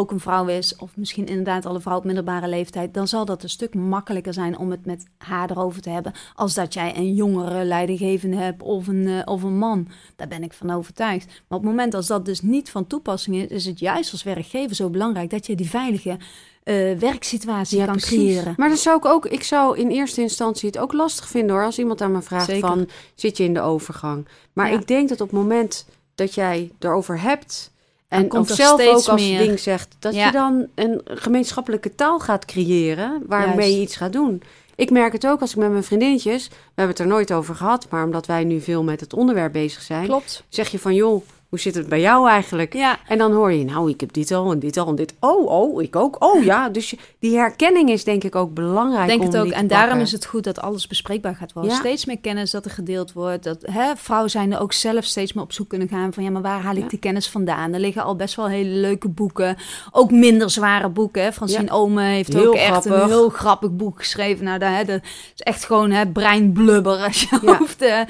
ook 0.00 0.10
een 0.10 0.20
vrouw 0.20 0.46
is, 0.46 0.76
of 0.76 0.90
misschien 0.96 1.26
inderdaad 1.26 1.66
al 1.66 1.74
een 1.74 1.80
vrouw 1.80 1.96
op 1.96 2.04
middelbare 2.04 2.48
leeftijd, 2.48 2.94
dan 2.94 3.08
zal 3.08 3.24
dat 3.24 3.42
een 3.42 3.48
stuk 3.48 3.74
makkelijker 3.74 4.32
zijn 4.32 4.58
om 4.58 4.70
het 4.70 4.86
met 4.86 5.04
haar 5.18 5.50
erover 5.50 5.82
te 5.82 5.90
hebben, 5.90 6.12
als 6.34 6.54
dat 6.54 6.74
jij 6.74 6.96
een 6.96 7.14
jongere 7.14 7.64
leidinggevende 7.64 8.36
hebt 8.36 8.62
of 8.62 8.86
een, 8.86 9.06
eh, 9.08 9.22
of 9.24 9.42
een 9.42 9.58
man. 9.58 9.88
Daar 10.16 10.28
ben 10.28 10.42
ik 10.42 10.52
van 10.52 10.70
overtuigd. 10.70 11.26
Maar 11.26 11.58
op 11.58 11.64
het 11.64 11.70
moment 11.70 11.94
als 11.94 12.06
dat 12.06 12.24
dus 12.24 12.40
niet 12.40 12.70
van 12.70 12.86
toepassing 12.86 13.36
is, 13.36 13.46
is 13.46 13.64
het 13.66 13.78
juist 13.78 14.12
als 14.12 14.22
werkgever 14.22 14.76
zo 14.76 14.90
belangrijk 14.90 15.30
dat 15.30 15.46
je 15.46 15.54
die 15.56 15.70
veilige 15.70 16.16
eh, 16.62 16.98
werksituatie 16.98 17.78
Ja, 17.78 17.84
kan 17.84 17.96
precies. 17.96 18.16
creëren. 18.18 18.54
Maar 18.56 18.68
dan 18.68 18.76
zou 18.76 18.96
ik 18.96 19.04
ook, 19.04 19.26
ik 19.26 19.42
zou 19.42 19.78
in 19.78 19.88
eerste 19.88 20.20
instantie 20.20 20.68
het 20.68 20.78
ook 20.78 20.92
lastig 20.92 21.28
vinden 21.28 21.56
hoor, 21.56 21.64
als 21.64 21.78
iemand 21.78 22.00
aan 22.00 22.12
me 22.12 22.22
vraagt 22.22 22.44
Zeker. 22.50 22.68
van, 22.68 22.88
zit 23.14 23.36
je 23.36 23.44
in 23.44 23.54
de 23.54 23.60
overgang? 23.60 24.28
Maar 24.52 24.70
Ja. 24.72 24.78
ik 24.78 24.86
denk 24.86 25.08
dat 25.08 25.20
op 25.20 25.30
het 25.30 25.36
moment 25.38 25.86
dat 26.14 26.34
jij 26.34 26.70
erover 26.78 27.20
hebt 27.20 27.72
en 28.18 28.28
komt 28.28 28.48
zelf 28.48 28.80
ook 28.86 29.08
als 29.08 29.22
meer. 29.22 29.38
ding 29.38 29.58
zegt, 29.58 29.96
dat 29.98 30.14
Ja. 30.14 30.26
je 30.26 30.32
dan 30.32 30.66
een 30.74 31.00
gemeenschappelijke 31.04 31.94
taal 31.94 32.18
gaat 32.18 32.44
creëren 32.44 33.22
waarmee 33.26 33.56
Juist. 33.56 33.74
je 33.74 33.80
iets 33.80 33.96
gaat 33.96 34.12
doen. 34.12 34.42
Ik 34.74 34.90
merk 34.90 35.12
het 35.12 35.26
ook 35.26 35.40
als 35.40 35.50
ik 35.50 35.56
met 35.56 35.70
mijn 35.70 35.84
vriendinnetjes, 35.84 36.48
we 36.48 36.54
hebben 36.66 36.88
het 36.96 36.98
er 36.98 37.06
nooit 37.06 37.32
over 37.32 37.54
gehad, 37.54 37.86
maar 37.90 38.04
omdat 38.04 38.26
wij 38.26 38.44
nu 38.44 38.60
veel 38.60 38.82
met 38.82 39.00
het 39.00 39.14
onderwerp 39.14 39.52
bezig 39.52 39.82
zijn, 39.82 40.06
Klopt. 40.06 40.44
zeg 40.48 40.68
je 40.68 40.78
van 40.78 40.94
joh, 40.94 41.22
hoe 41.50 41.58
zit 41.58 41.74
het 41.74 41.88
bij 41.88 42.00
jou 42.00 42.28
eigenlijk? 42.28 42.74
Ja, 42.74 42.98
En 43.08 43.18
dan 43.18 43.32
hoor 43.32 43.52
je, 43.52 43.64
nou, 43.64 43.90
ik 43.90 44.00
heb 44.00 44.12
dit 44.12 44.30
al 44.32 44.52
en 44.52 44.58
dit 44.58 44.76
al 44.76 44.88
en 44.88 44.94
dit. 44.94 45.14
Oh, 45.20 45.46
oh, 45.46 45.82
ik 45.82 45.96
ook. 45.96 46.16
Oh 46.24 46.44
ja, 46.44 46.68
dus 46.68 46.90
je- 46.90 46.96
die 47.18 47.36
herkenning 47.36 47.90
is 47.90 48.04
denk 48.04 48.24
ik 48.24 48.34
ook 48.34 48.54
belangrijk. 48.54 49.06
denk 49.08 49.20
om 49.20 49.26
het 49.26 49.36
ook. 49.36 49.46
En 49.50 49.66
daarom 49.66 49.88
pakken. 49.88 50.06
is 50.06 50.12
het 50.12 50.26
goed 50.26 50.44
dat 50.44 50.60
alles 50.60 50.86
bespreekbaar 50.86 51.34
gaat 51.34 51.52
worden. 51.52 51.72
Ja. 51.72 51.78
Steeds 51.78 52.04
meer 52.04 52.18
kennis 52.18 52.50
dat 52.50 52.64
er 52.64 52.70
gedeeld 52.70 53.12
wordt. 53.12 53.44
Dat 53.44 53.58
hè, 53.70 53.96
vrouwen 53.96 54.30
zijn 54.30 54.52
er 54.52 54.60
ook 54.60 54.72
zelf 54.72 55.04
steeds 55.04 55.32
meer 55.32 55.44
op 55.44 55.52
zoek 55.52 55.68
kunnen 55.68 55.88
gaan 55.88 56.12
van 56.12 56.24
ja, 56.24 56.30
maar 56.30 56.42
waar 56.42 56.60
haal 56.60 56.76
ik 56.76 56.82
Ja. 56.82 56.88
die 56.88 56.98
kennis 56.98 57.28
vandaan? 57.28 57.72
Er 57.74 57.80
liggen 57.80 58.02
al 58.02 58.16
best 58.16 58.34
wel 58.34 58.48
hele 58.48 58.74
leuke 58.74 59.08
boeken. 59.08 59.56
Ook 59.90 60.10
minder 60.10 60.50
zware 60.50 60.88
boeken. 60.88 61.22
Hè. 61.22 61.32
Francine 61.32 61.64
Ja. 61.64 61.72
Ome 61.72 62.02
heeft 62.02 62.32
Heel 62.32 62.46
ook 62.46 62.54
echt 62.54 62.66
grappig. 62.66 62.92
een 63.02 63.08
heel 63.08 63.28
grappig 63.28 63.70
boek 63.70 63.98
geschreven. 63.98 64.44
Nou, 64.44 64.58
daar, 64.58 64.76
hè, 64.76 64.84
dat 64.84 65.00
is 65.34 65.40
echt 65.40 65.64
gewoon 65.64 65.90
hè, 65.90 66.06
breinblubber 66.06 66.96
als 66.98 67.20
je 67.22 67.38
Ja. 67.42 67.56
hoofd. 67.58 67.82
eh, 67.82 68.00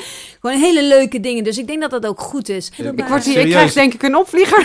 gewoon 0.41 0.57
hele 0.61 0.85
leuke 0.85 1.21
dingen. 1.21 1.45
Dus 1.45 1.59
ik 1.59 1.67
denk 1.67 1.81
dat 1.81 1.91
dat 1.91 2.07
ook 2.07 2.21
goed 2.21 2.49
is. 2.49 2.71
Ik 2.77 2.79
Ik, 2.79 3.07
word. 3.09 3.29
Hier, 3.35 3.45
ik 3.45 3.51
krijg 3.51 3.73
denk 3.73 3.95
ik 3.95 4.03
een 4.03 4.17
opvlieger. 4.17 4.63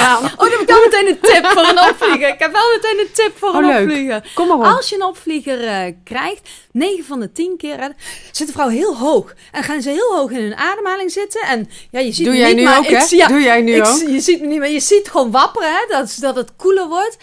Gaan. 0.00 0.24
Oh, 0.24 0.38
dan 0.38 0.50
heb 0.50 0.60
ik 0.60 0.70
al 0.70 0.80
meteen 0.84 1.08
een 1.08 1.20
tip 1.20 1.46
voor 1.46 1.62
een 1.68 1.80
opvlieger. 1.90 2.28
Ik 2.28 2.38
heb 2.38 2.52
wel 2.52 2.70
meteen 2.74 2.98
een 3.00 3.12
tip 3.12 3.32
voor 3.38 3.48
Oh, 3.48 3.54
een 3.56 3.66
leuk. 3.66 3.82
opvlieger. 3.86 4.30
Kom 4.34 4.46
maar 4.48 4.56
op. 4.56 4.64
Als 4.64 4.88
je 4.88 4.94
een 4.94 5.04
opvlieger 5.04 5.64
eh, 5.66 5.92
krijgt, 6.04 6.48
9 6.72 7.04
van 7.04 7.20
de 7.20 7.32
10 7.32 7.56
keer 7.56 7.92
zit 8.32 8.46
de 8.46 8.52
vrouw 8.52 8.68
heel 8.68 8.96
hoog. 8.96 9.34
En 9.52 9.62
gaan 9.62 9.82
ze 9.82 9.90
heel 9.90 10.16
hoog 10.16 10.30
in 10.30 10.40
hun 10.42 10.56
ademhaling 10.56 11.10
zitten. 11.10 11.40
En 11.42 11.70
ja, 11.90 12.00
je 12.00 12.12
ziet 12.12 12.24
Doe 12.24 12.34
me 12.34 12.40
jij 12.40 12.48
niet, 12.48 12.56
nu 12.56 12.62
maar 12.64 12.78
ook, 12.78 12.84
ik, 12.84 12.90
hè? 12.96 13.04
ja, 13.16 13.26
Doe 13.26 13.40
jij 13.40 13.60
nu 13.62 13.74
ik- 13.74 13.86
ook? 13.86 14.00
Je 14.08 14.20
ziet 14.20 14.40
me 14.40 14.46
niet, 14.46 14.58
maar 14.58 14.68
je 14.70 14.80
ziet 14.80 15.08
gewoon 15.08 15.30
wapperen, 15.30 15.68
hè, 15.72 15.84
dat, 15.88 16.16
dat 16.20 16.36
het 16.36 16.50
koeler 16.56 16.88
wordt. 16.88 17.16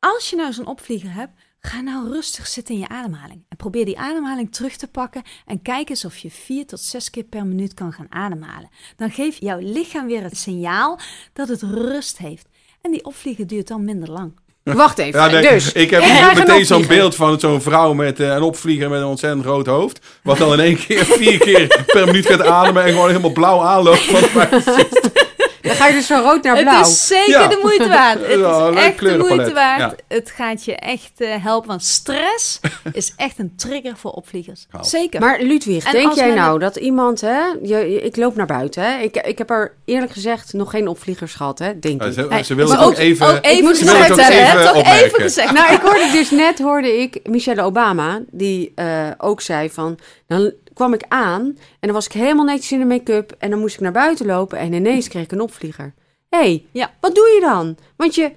Als 0.00 0.30
je 0.30 0.36
nou 0.36 0.52
zo'n 0.52 0.66
opvlieger 0.66 1.12
hebt, 1.14 1.32
ga 1.68 1.80
nou 1.80 2.12
rustig 2.12 2.46
zitten 2.46 2.74
in 2.74 2.80
je 2.80 2.88
ademhaling. 2.88 3.44
En 3.48 3.56
probeer 3.56 3.84
die 3.84 3.98
ademhaling 3.98 4.52
terug 4.52 4.76
te 4.76 4.88
pakken. 4.88 5.22
En 5.46 5.62
kijk 5.62 5.88
eens 5.88 6.04
of 6.04 6.16
je 6.16 6.30
4 6.30 6.66
tot 6.66 6.80
6 6.80 7.10
keer 7.10 7.24
per 7.24 7.46
minuut 7.46 7.74
kan 7.74 7.92
gaan 7.92 8.06
ademhalen. 8.08 8.70
Dan 8.96 9.10
geeft 9.10 9.40
jouw 9.40 9.58
lichaam 9.60 10.06
weer 10.06 10.22
het 10.22 10.36
signaal 10.36 10.98
dat 11.32 11.48
het 11.48 11.62
rust 11.62 12.18
heeft. 12.18 12.46
En 12.80 12.90
die 12.90 13.04
opvlieger 13.04 13.46
duurt 13.46 13.68
dan 13.68 13.84
minder 13.84 14.10
lang. 14.10 14.32
Wacht 14.62 14.98
even. 14.98 15.20
Ja, 15.20 15.26
nee, 15.26 15.48
dus, 15.48 15.72
ik 15.72 15.90
heb 15.90 16.34
meteen 16.34 16.66
zo'n 16.66 16.86
beeld 16.86 17.14
van 17.14 17.40
zo'n 17.40 17.62
vrouw 17.62 17.92
met 17.92 18.20
eh, 18.20 18.28
een 18.28 18.42
opvlieger 18.42 18.90
met 18.90 19.00
een 19.00 19.06
ontzettend 19.06 19.44
groot 19.44 19.66
hoofd. 19.66 20.06
Wat 20.22 20.38
dan 20.38 20.52
in 20.52 20.60
één 20.60 20.76
keer 20.76 21.04
vier 21.04 21.38
keer 21.38 21.84
per 21.86 22.06
minuut 22.06 22.26
gaat 22.26 22.42
ademen 22.42 22.84
en 22.84 22.90
gewoon 22.90 23.08
helemaal 23.08 23.32
blauw 23.32 23.60
aanloopt. 23.60 24.04
Van. 24.04 24.62
Dan 25.68 25.76
ga 25.76 25.86
je 25.86 25.92
dus 25.94 26.06
van 26.06 26.20
rood 26.22 26.42
naar 26.42 26.60
blauw. 26.60 26.78
Het 26.78 26.86
is 26.86 27.06
zeker 27.06 27.40
Ja. 27.40 27.46
de 27.48 27.58
moeite 27.62 27.88
waard. 27.88 28.20
Het 28.26 28.38
Ja, 28.48 28.68
is 28.68 28.76
echt 28.84 28.98
de 28.98 29.16
moeite 29.18 29.52
waard. 29.52 29.80
Ja. 29.80 29.94
Het 30.16 30.30
gaat 30.30 30.64
je 30.64 30.74
echt 30.76 31.10
eh, 31.20 31.42
helpen. 31.44 31.68
Want 31.68 31.84
stress 31.84 32.60
is 32.92 33.12
echt 33.16 33.38
een 33.38 33.52
trigger 33.56 33.96
voor 33.96 34.10
opvliegers. 34.10 34.66
Zeker. 34.80 35.20
Maar 35.20 35.40
Ludwig, 35.42 35.84
En 35.84 35.92
denk 35.92 36.12
jij 36.12 36.34
nou 36.34 36.58
dat 36.58 36.76
iemand, 36.76 37.20
hè, 37.20 37.40
je, 37.62 37.76
je- 37.76 38.00
ik 38.02 38.16
loop 38.16 38.36
naar 38.36 38.46
buiten, 38.46 38.82
hè, 38.82 38.98
ik, 39.02 39.16
ik 39.16 39.38
heb 39.38 39.50
er 39.50 39.74
eerlijk 39.84 40.12
gezegd 40.12 40.52
nog 40.52 40.70
geen 40.70 40.88
opvliegers 40.88 41.34
gehad, 41.34 41.58
hè, 41.58 41.78
denk 41.78 42.00
Ja, 42.02 42.06
ik. 42.08 42.12
ze, 42.14 42.44
ze 42.44 42.54
wilde 42.54 42.78
ook, 42.78 42.96
even... 42.96 43.26
ook 43.26 43.38
even 43.42 43.76
gezegd 43.76 44.08
hebben, 44.16 44.64
Toch 44.66 44.76
opmerken. 44.76 45.04
even 45.04 45.20
gezegd. 45.20 45.52
Nou, 45.52 45.72
ik 45.74 45.80
hoorde 45.80 46.10
dus 46.12 46.30
net, 46.30 46.58
hoorde 46.58 47.00
ik 47.00 47.20
Michelle 47.28 47.62
Obama, 47.62 48.20
die 48.30 48.72
eh, 48.74 49.06
ook 49.18 49.40
zei 49.40 49.70
van, 49.70 49.98
dan 50.26 50.52
kwam 50.74 50.92
ik 50.94 51.02
aan 51.08 51.42
en 51.44 51.56
dan 51.80 51.92
was 51.92 52.06
ik 52.06 52.12
helemaal 52.12 52.44
netjes 52.44 52.72
in 52.72 52.78
de 52.78 52.84
make-up 52.84 53.34
en 53.38 53.50
dan 53.50 53.58
moest 53.58 53.74
ik 53.74 53.80
naar 53.80 53.92
buiten 53.92 54.26
lopen 54.26 54.58
en 54.58 54.72
ineens 54.72 55.08
kreeg 55.08 55.22
ik 55.22 55.32
een 55.32 55.40
opvlieger. 55.58 55.94
Hé, 56.28 56.38
hey, 56.38 56.66
Ja. 56.72 56.90
wat 57.00 57.14
doe 57.14 57.26
je 57.28 57.40
dan? 57.40 57.76
Want 57.96 58.14
je, 58.14 58.32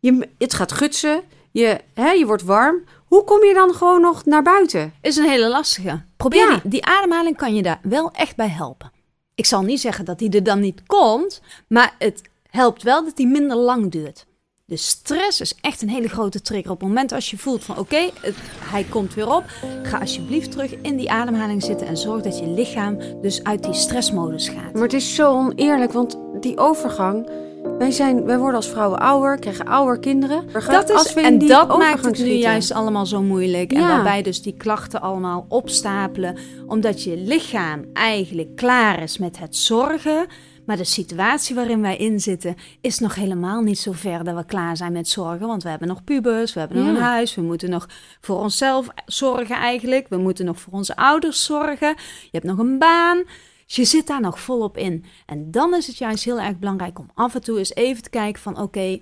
je, 0.00 0.28
het 0.38 0.54
gaat 0.54 0.72
gutsen, 0.72 1.22
je, 1.52 1.80
hè, 1.94 2.10
je 2.10 2.26
wordt 2.26 2.42
warm. 2.42 2.84
Hoe 3.06 3.24
kom 3.24 3.44
je 3.44 3.54
dan 3.54 3.74
gewoon 3.74 4.00
nog 4.00 4.24
naar 4.24 4.42
buiten? 4.42 4.92
is 5.00 5.16
een 5.16 5.28
hele 5.28 5.48
lastige. 5.48 6.04
Probeer 6.16 6.50
Ja. 6.50 6.50
die, 6.50 6.70
die 6.70 6.84
ademhaling 6.84 7.36
kan 7.36 7.54
je 7.54 7.62
daar 7.62 7.80
wel 7.82 8.10
echt 8.12 8.36
bij 8.36 8.48
helpen. 8.48 8.92
Ik 9.34 9.46
zal 9.46 9.62
niet 9.62 9.80
zeggen 9.80 10.04
dat 10.04 10.18
die 10.18 10.30
er 10.30 10.42
dan 10.42 10.60
niet 10.60 10.82
komt, 10.86 11.40
maar 11.68 11.94
het 11.98 12.22
helpt 12.50 12.82
wel 12.82 13.04
dat 13.04 13.16
die 13.16 13.26
minder 13.26 13.56
lang 13.56 13.90
duurt. 13.90 14.26
De 14.64 14.76
stress 14.76 15.40
is 15.40 15.54
echt 15.60 15.82
een 15.82 15.88
hele 15.88 16.08
grote 16.08 16.40
trigger. 16.42 16.70
Op 16.70 16.78
het 16.80 16.88
moment 16.88 17.12
als 17.12 17.30
je 17.30 17.38
voelt 17.38 17.64
van 17.64 17.78
oké, 17.78 18.10
hij 18.60 18.84
komt 18.84 19.14
weer 19.14 19.34
op, 19.34 19.44
ga 19.82 19.98
alsjeblieft 19.98 20.50
terug 20.50 20.74
in 20.80 20.96
die 20.96 21.10
ademhaling 21.10 21.62
zitten 21.62 21.86
en 21.86 21.96
zorg 21.96 22.22
dat 22.22 22.38
je 22.38 22.46
lichaam 22.46 22.98
dus 23.22 23.42
uit 23.44 23.62
die 23.62 23.74
stressmodus 23.74 24.48
gaat. 24.48 24.72
Maar 24.72 24.82
het 24.82 24.92
is 24.92 25.14
zo 25.14 25.32
oneerlijk, 25.32 25.92
want 25.92 26.16
die 26.40 26.58
overgang... 26.58 27.28
Wij, 27.78 27.90
zijn, 27.90 28.24
wij 28.24 28.38
worden 28.38 28.56
als 28.56 28.68
vrouwen 28.68 28.98
ouder, 28.98 29.38
krijgen 29.38 29.66
ouder 29.66 29.98
kinderen. 29.98 30.44
Dat 30.66 30.90
is, 30.90 31.14
en 31.14 31.38
dat 31.38 31.78
maakt 31.78 32.04
het 32.04 32.18
nu 32.18 32.30
juist 32.32 32.72
allemaal 32.72 33.06
zo 33.06 33.22
moeilijk. 33.22 33.72
En 33.72 33.80
waarbij 33.80 34.22
dus 34.22 34.42
die 34.42 34.54
klachten 34.56 35.00
allemaal 35.00 35.46
opstapelen. 35.48 36.36
Omdat 36.66 37.02
je 37.02 37.16
lichaam 37.16 37.84
eigenlijk 37.92 38.56
klaar 38.56 39.02
is 39.02 39.18
met 39.18 39.38
het 39.38 39.56
zorgen. 39.56 40.26
Maar 40.66 40.76
de 40.76 40.84
situatie 40.84 41.54
waarin 41.54 41.80
wij 41.80 41.96
in 41.96 42.20
zitten 42.20 42.54
is 42.80 42.98
nog 42.98 43.14
helemaal 43.14 43.60
niet 43.62 43.78
zo 43.78 43.92
ver 43.92 44.24
dat 44.24 44.34
we 44.36 44.44
klaar 44.44 44.76
zijn 44.76 44.92
met 44.92 45.08
zorgen. 45.08 45.46
Want 45.46 45.62
we 45.62 45.68
hebben 45.68 45.88
nog 45.88 46.04
pubers, 46.04 46.52
we 46.54 46.60
hebben 46.60 46.78
nog 46.78 46.86
Ja. 46.86 46.92
een 46.92 47.00
huis. 47.02 47.34
We 47.34 47.42
moeten 47.42 47.70
nog 47.70 47.88
voor 48.20 48.38
onszelf 48.38 48.86
zorgen 49.06 49.56
eigenlijk. 49.56 50.08
We 50.08 50.16
moeten 50.16 50.44
nog 50.44 50.60
voor 50.60 50.72
onze 50.72 50.96
ouders 50.96 51.44
zorgen. 51.44 51.88
Je 52.22 52.28
hebt 52.30 52.44
nog 52.44 52.58
een 52.58 52.78
baan. 52.78 53.22
Dus 53.66 53.76
je 53.76 53.84
zit 53.84 54.06
daar 54.06 54.20
nog 54.20 54.40
volop 54.40 54.76
in. 54.76 55.04
En 55.26 55.50
dan 55.50 55.74
is 55.74 55.86
het 55.86 55.98
juist 55.98 56.24
heel 56.24 56.40
erg 56.40 56.58
belangrijk 56.58 56.98
om 56.98 57.10
af 57.14 57.34
en 57.34 57.40
toe 57.42 57.58
eens 57.58 57.74
even 57.74 58.02
te 58.02 58.10
kijken 58.10 58.42
van... 58.42 58.60
oké, 58.60 58.98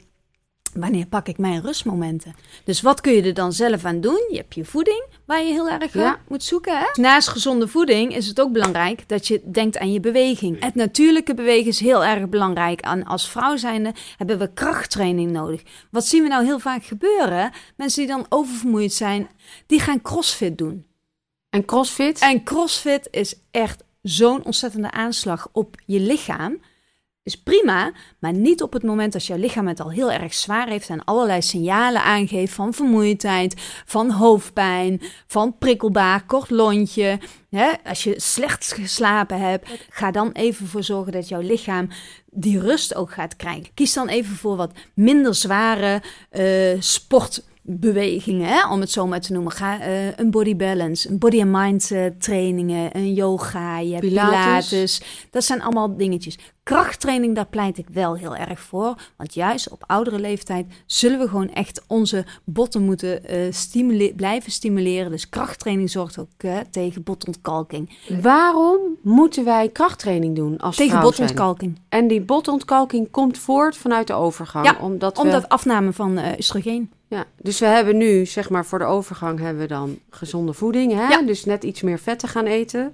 Wanneer 0.75 1.06
pak 1.06 1.28
ik 1.28 1.38
mijn 1.38 1.62
rustmomenten? 1.62 2.35
Dus 2.64 2.80
wat 2.80 3.00
kun 3.00 3.12
je 3.12 3.23
er 3.23 3.35
dan 3.35 3.52
zelf 3.52 3.85
aan 3.85 4.00
doen? 4.00 4.26
Je 4.30 4.37
hebt 4.37 4.54
je 4.54 4.64
voeding, 4.64 5.04
waar 5.26 5.42
je 5.42 5.52
heel 5.52 5.68
erg 5.68 5.94
eh, 5.94 6.02
Ja. 6.02 6.18
moet 6.28 6.42
zoeken. 6.42 6.78
Hè? 6.78 7.00
Naast 7.00 7.28
gezonde 7.28 7.68
voeding 7.68 8.16
is 8.16 8.26
het 8.26 8.40
ook 8.40 8.52
belangrijk 8.52 9.09
dat 9.09 9.26
je 9.26 9.40
denkt 9.44 9.78
aan 9.78 9.92
je 9.92 10.00
beweging. 10.00 10.61
Het 10.64 10.75
natuurlijke 10.75 11.35
bewegen 11.35 11.66
is 11.66 11.80
heel 11.80 12.04
erg 12.04 12.28
belangrijk. 12.28 12.80
En 12.80 13.04
als 13.04 13.28
vrouw 13.30 13.56
zijnde 13.56 13.94
hebben 14.16 14.38
we 14.38 14.52
krachttraining 14.52 15.30
nodig. 15.30 15.62
Wat 15.90 16.06
zien 16.06 16.23
we 16.23 16.28
nou 16.28 16.44
heel 16.44 16.59
vaak 16.59 16.85
gebeuren? 16.85 17.50
Mensen 17.76 18.06
die 18.06 18.14
dan 18.14 18.26
oververmoeid 18.28 18.92
zijn, 18.92 19.28
die 19.66 19.80
gaan 19.80 20.02
crossfit 20.02 20.59
doen. 20.59 20.87
En 21.50 21.64
crossfit? 21.64 22.18
En 22.21 22.42
crossfit 22.44 23.09
is 23.11 23.35
echt 23.50 23.85
zo'n 24.04 24.44
ontzettende 24.44 24.90
aanslag 24.90 25.49
op 25.52 25.76
je 25.87 26.00
lichaam. 26.00 26.61
Is 27.23 27.42
prima, 27.42 27.92
maar 28.18 28.32
niet 28.32 28.62
op 28.62 28.73
het 28.73 28.82
moment 28.82 29.14
als 29.14 29.26
jouw 29.26 29.38
lichaam 29.38 29.66
het 29.66 29.80
al 29.80 29.90
heel 29.90 30.12
erg 30.12 30.34
zwaar 30.34 30.68
heeft 30.68 30.88
en 30.88 31.04
allerlei 31.04 31.42
signalen 31.42 32.02
aangeeft 32.02 32.52
van 32.52 32.75
vermoeidheid, 32.75 33.54
van 33.84 34.11
hoofdpijn, 34.11 35.00
van 35.26 35.58
prikkelbaar, 35.58 36.26
kort 36.26 36.50
lontje. 36.50 37.18
Hè? 37.50 37.73
Als 37.84 38.04
je 38.04 38.20
slecht 38.20 38.73
geslapen 38.73 39.40
hebt, 39.40 39.68
ga 39.88 40.11
dan 40.11 40.32
even 40.32 40.66
voor 40.66 40.82
zorgen 40.82 41.12
dat 41.12 41.28
jouw 41.28 41.40
lichaam 41.40 41.88
die 42.26 42.61
rust 42.61 42.94
ook 42.94 43.12
gaat 43.12 43.37
krijgen. 43.37 43.75
Kies 43.75 43.92
dan 43.92 44.08
even 44.08 44.37
voor 44.37 44.56
wat 44.56 44.73
minder 44.94 45.34
zware 45.34 46.02
eh 46.30 46.80
sportbewegingen, 47.64 48.49
hè? 48.49 48.68
om 48.68 48.80
het 48.80 48.90
zo 48.90 49.06
maar 49.06 49.21
te 49.21 49.33
noemen. 49.33 49.52
Ga 49.52 49.80
eh, 49.80 50.16
een 50.16 50.30
body 50.30 50.56
balance, 50.56 51.09
een 51.09 51.18
body 51.18 51.40
and 51.40 51.50
mind 51.50 51.90
eh, 51.90 52.06
trainingen, 52.18 52.97
een 52.97 53.14
yoga, 53.14 53.78
je 53.78 53.99
Pilates. 53.99 54.68
pilates. 54.68 55.02
Dat 55.30 55.44
zijn 55.44 55.62
allemaal 55.62 55.97
dingetjes. 55.97 56.38
Krachttraining, 56.62 57.35
daar 57.35 57.47
pleit 57.47 57.78
ik 57.78 57.87
wel 57.92 58.14
heel 58.14 58.37
erg 58.37 58.61
voor. 58.61 58.94
Want 59.16 59.35
juist 59.35 59.68
op 59.71 59.85
oudere 59.87 60.18
leeftijd 60.18 60.66
zullen 60.87 61.18
we 61.18 61.28
gewoon 61.28 61.52
echt 61.52 61.85
onze 61.87 62.25
botten 62.44 62.85
moeten 62.85 63.21
stimule- 63.50 64.12
blijven 64.16 64.52
stimuleren. 64.52 65.11
Dus 65.11 65.28
krachttraining 65.28 65.90
zorgt 65.90 66.18
ook 66.18 66.52
tegen 66.71 67.02
botontkalking. 67.02 67.97
Waarom 68.23 68.78
moeten 69.02 69.44
wij 69.44 69.68
krachttraining 69.68 70.37
doen 70.37 70.59
als 70.59 70.76
Tegen 70.76 71.00
botontkalking. 71.00 71.80
En 71.88 72.09
die 72.09 72.21
botontkalking 72.21 73.11
komt 73.11 73.38
voort 73.38 73.76
vanuit 73.76 74.06
de 74.06 74.12
overgang. 74.12 74.66
Ja, 74.66 74.76
omdat 74.80 75.16
we, 75.16 75.23
Omdat 75.23 75.49
afname 75.49 75.92
van 75.92 76.18
oestrogeen. 76.37 76.90
Ja, 77.14 77.26
dus 77.42 77.59
we 77.59 77.66
hebben 77.66 77.97
nu, 77.97 78.26
zeg 78.26 78.50
maar, 78.50 78.66
voor 78.66 78.78
de 78.78 78.85
overgang 78.85 79.38
hebben 79.38 79.62
we 79.62 79.68
dan 79.68 79.99
gezonde 80.11 80.52
voeding. 80.52 80.92
Hè? 80.92 81.09
Ja. 81.09 81.23
Dus 81.23 81.44
net 81.44 81.64
iets 81.64 81.83
meer 81.83 81.99
vetten 81.99 82.28
gaan 82.28 82.47
eten. 82.47 82.92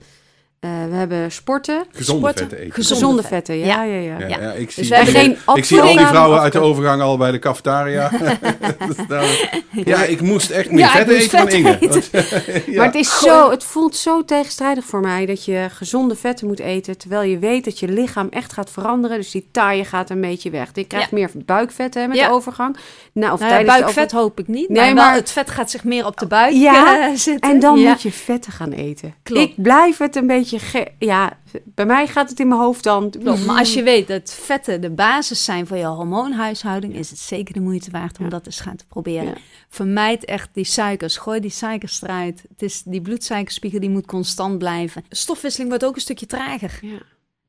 Eh, 0.61 0.71
we 0.91 0.95
hebben 0.97 1.33
sporten. 1.33 1.85
Gezonde 1.93 2.21
Sporten, 2.21 2.39
vetten 2.49 2.59
eten. 2.59 2.73
gezonde 2.75 2.95
Gezonde, 3.01 3.23
vetten. 3.23 3.59
ja, 3.59 3.83
ja, 3.85 3.95
ja. 3.95 4.19
Ja, 4.19 4.27
Ja. 4.27 4.41
ja, 4.41 4.53
ik 4.53 4.71
zie, 4.71 4.89
we 4.89 4.95
hebben 4.95 5.15
ik- 5.15 5.21
geen 5.21 5.57
ik 5.57 5.65
zie 5.65 5.81
al 5.81 5.97
die 5.97 6.07
vrouwen 6.07 6.41
uit 6.41 6.53
de 6.53 6.59
overgang 6.59 7.03
al 7.03 7.17
bij 7.17 7.31
de 7.31 7.39
cafetaria. 7.39 8.11
Daar- 9.09 9.63
ja, 9.85 10.03
ik 10.03 10.21
moest 10.21 10.51
echt 10.51 10.71
meer 10.71 10.89
vetten 10.89 11.17
eten 11.17 11.31
van 11.31 11.41
vet 11.41 11.53
Inge. 11.53 11.79
eten. 11.81 11.89
Want- 11.91 12.11
ja. 12.67 12.77
Maar 12.77 12.87
het, 12.87 12.95
is 12.95 13.19
zo, 13.19 13.51
het 13.51 13.65
voelt 13.65 13.97
zo 13.97 14.25
tegenstrijdig 14.25 14.85
voor 14.85 15.01
mij 15.01 15.27
dat 15.27 15.45
je 15.45 15.67
gezonde 15.71 16.17
vetten 16.17 16.47
moet 16.47 16.61
eten. 16.61 16.99
Terwijl 16.99 17.31
je 17.31 17.39
weet 17.39 17.65
dat 17.65 17.79
je 17.79 17.89
lichaam 17.89 18.27
echt 18.31 18.53
gaat 18.53 18.71
veranderen. 18.71 19.17
Dus 19.17 19.31
die 19.31 19.49
taille 19.53 19.85
gaat 19.85 20.11
een 20.11 20.21
beetje 20.21 20.51
weg. 20.51 20.71
Je 20.75 20.85
krijgt 20.85 21.11
Ja. 21.11 21.17
meer 21.17 21.31
buikvetten 21.35 22.03
hè, 22.03 22.09
met 22.09 22.17
Ja. 22.17 22.27
de 22.29 22.33
overgang. 22.35 22.77
Nou, 23.13 23.33
of 23.33 23.39
Nou 23.39 23.51
tijdens 23.53 23.79
buikvet 23.79 24.05
over- 24.05 24.19
hoop 24.19 24.39
ik 24.41 24.49
niet. 24.49 24.69
Nee, 24.69 24.95
maar, 24.95 25.15
het 25.15 25.31
vet 25.31 25.51
gaat 25.51 25.71
zich 25.71 25.85
meer 25.85 26.07
op 26.07 26.19
de 26.19 26.27
buik 26.27 26.53
Ja, 26.53 27.01
eh, 27.09 27.15
zitten. 27.17 27.51
En 27.51 27.61
dan 27.61 27.79
Ja. 27.79 27.89
moet 27.91 28.03
je 28.03 28.13
vetten 28.13 28.53
gaan 28.53 28.73
eten. 28.73 29.15
Klopt. 29.23 29.49
Ik 29.49 29.63
blijf 29.63 29.99
het 29.99 30.17
een 30.17 30.27
beetje... 30.27 30.50
ge- 30.59 30.93
ja, 30.99 31.39
bij 31.65 31.87
mij 31.87 32.07
gaat 32.07 32.31
het 32.31 32.41
in 32.41 32.49
mijn 32.49 32.61
hoofd 32.61 32.85
dan... 32.85 33.11
Klopt, 33.11 33.47
maar 33.47 33.59
als 33.59 33.75
je 33.75 33.83
weet 33.83 34.09
dat 34.09 34.33
vetten 34.33 34.81
de 34.81 34.91
basis 34.91 35.45
zijn 35.45 35.67
voor 35.67 35.77
je 35.77 35.85
hormoonhuishouding, 35.85 36.95
is 36.95 37.11
het 37.11 37.19
zeker 37.19 37.55
de 37.55 37.61
moeite 37.61 37.91
waard 37.91 38.19
om 38.19 38.25
Ja. 38.25 38.31
dat 38.31 38.47
eens 38.47 38.61
gaan 38.61 38.77
te 38.77 38.87
proberen. 38.87 39.25
Ja. 39.27 39.35
Vermijd 39.69 40.25
echt 40.25 40.49
die 40.53 40.65
suikers, 40.65 41.17
gooi 41.17 41.41
die 41.41 41.51
suikers 41.51 42.03
eruit. 42.03 42.43
Het 42.49 42.63
is, 42.63 42.83
die 42.85 43.01
bloedsuikerspiegel 43.01 43.81
die 43.81 43.91
moet 43.91 44.07
constant 44.07 44.59
blijven. 44.59 45.05
Stofwisseling 45.09 45.69
wordt 45.69 45.85
ook 45.85 45.95
een 45.95 46.01
stukje 46.01 46.27
trager. 46.27 46.79
Ja. 46.83 46.99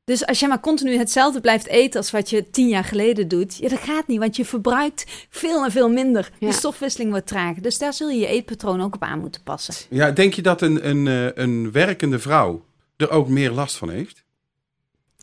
Dus 0.04 0.26
als 0.26 0.40
je 0.40 0.48
maar 0.48 0.60
continu 0.60 0.98
hetzelfde 0.98 1.42
blijft 1.42 1.68
eten 1.68 2.00
als 2.00 2.12
wat 2.12 2.30
je 2.30 2.50
tien 2.50 2.68
jaar 2.68 2.84
geleden 2.84 3.28
doet, 3.28 3.58
ja, 3.58 3.70
dat 3.70 3.80
gaat 3.80 4.08
niet, 4.08 4.20
want 4.20 4.36
je 4.36 4.46
verbruikt 4.46 5.04
veel 5.30 5.64
en 5.66 5.72
veel 5.72 5.90
minder. 5.90 6.32
Ja. 6.40 6.48
De 6.48 6.54
stofwisseling 6.54 7.10
wordt 7.12 7.28
trager. 7.28 7.62
Dus 7.62 7.78
daar 7.78 7.94
zul 7.94 8.10
je 8.10 8.20
je 8.20 8.28
eetpatroon 8.28 8.82
ook 8.82 8.96
op 8.96 9.04
aan 9.04 9.20
moeten 9.20 9.42
passen. 9.44 9.74
Ja, 9.90 10.12
denk 10.12 10.34
je 10.34 10.42
dat 10.42 10.62
een, 10.62 10.90
een, 10.90 11.08
eh, 11.08 11.44
een 11.44 11.72
werkende 11.72 12.20
vrouw 12.20 12.64
er 13.02 13.10
ook 13.10 13.28
meer 13.28 13.52
last 13.52 13.78
van 13.78 13.90
heeft? 13.90 14.24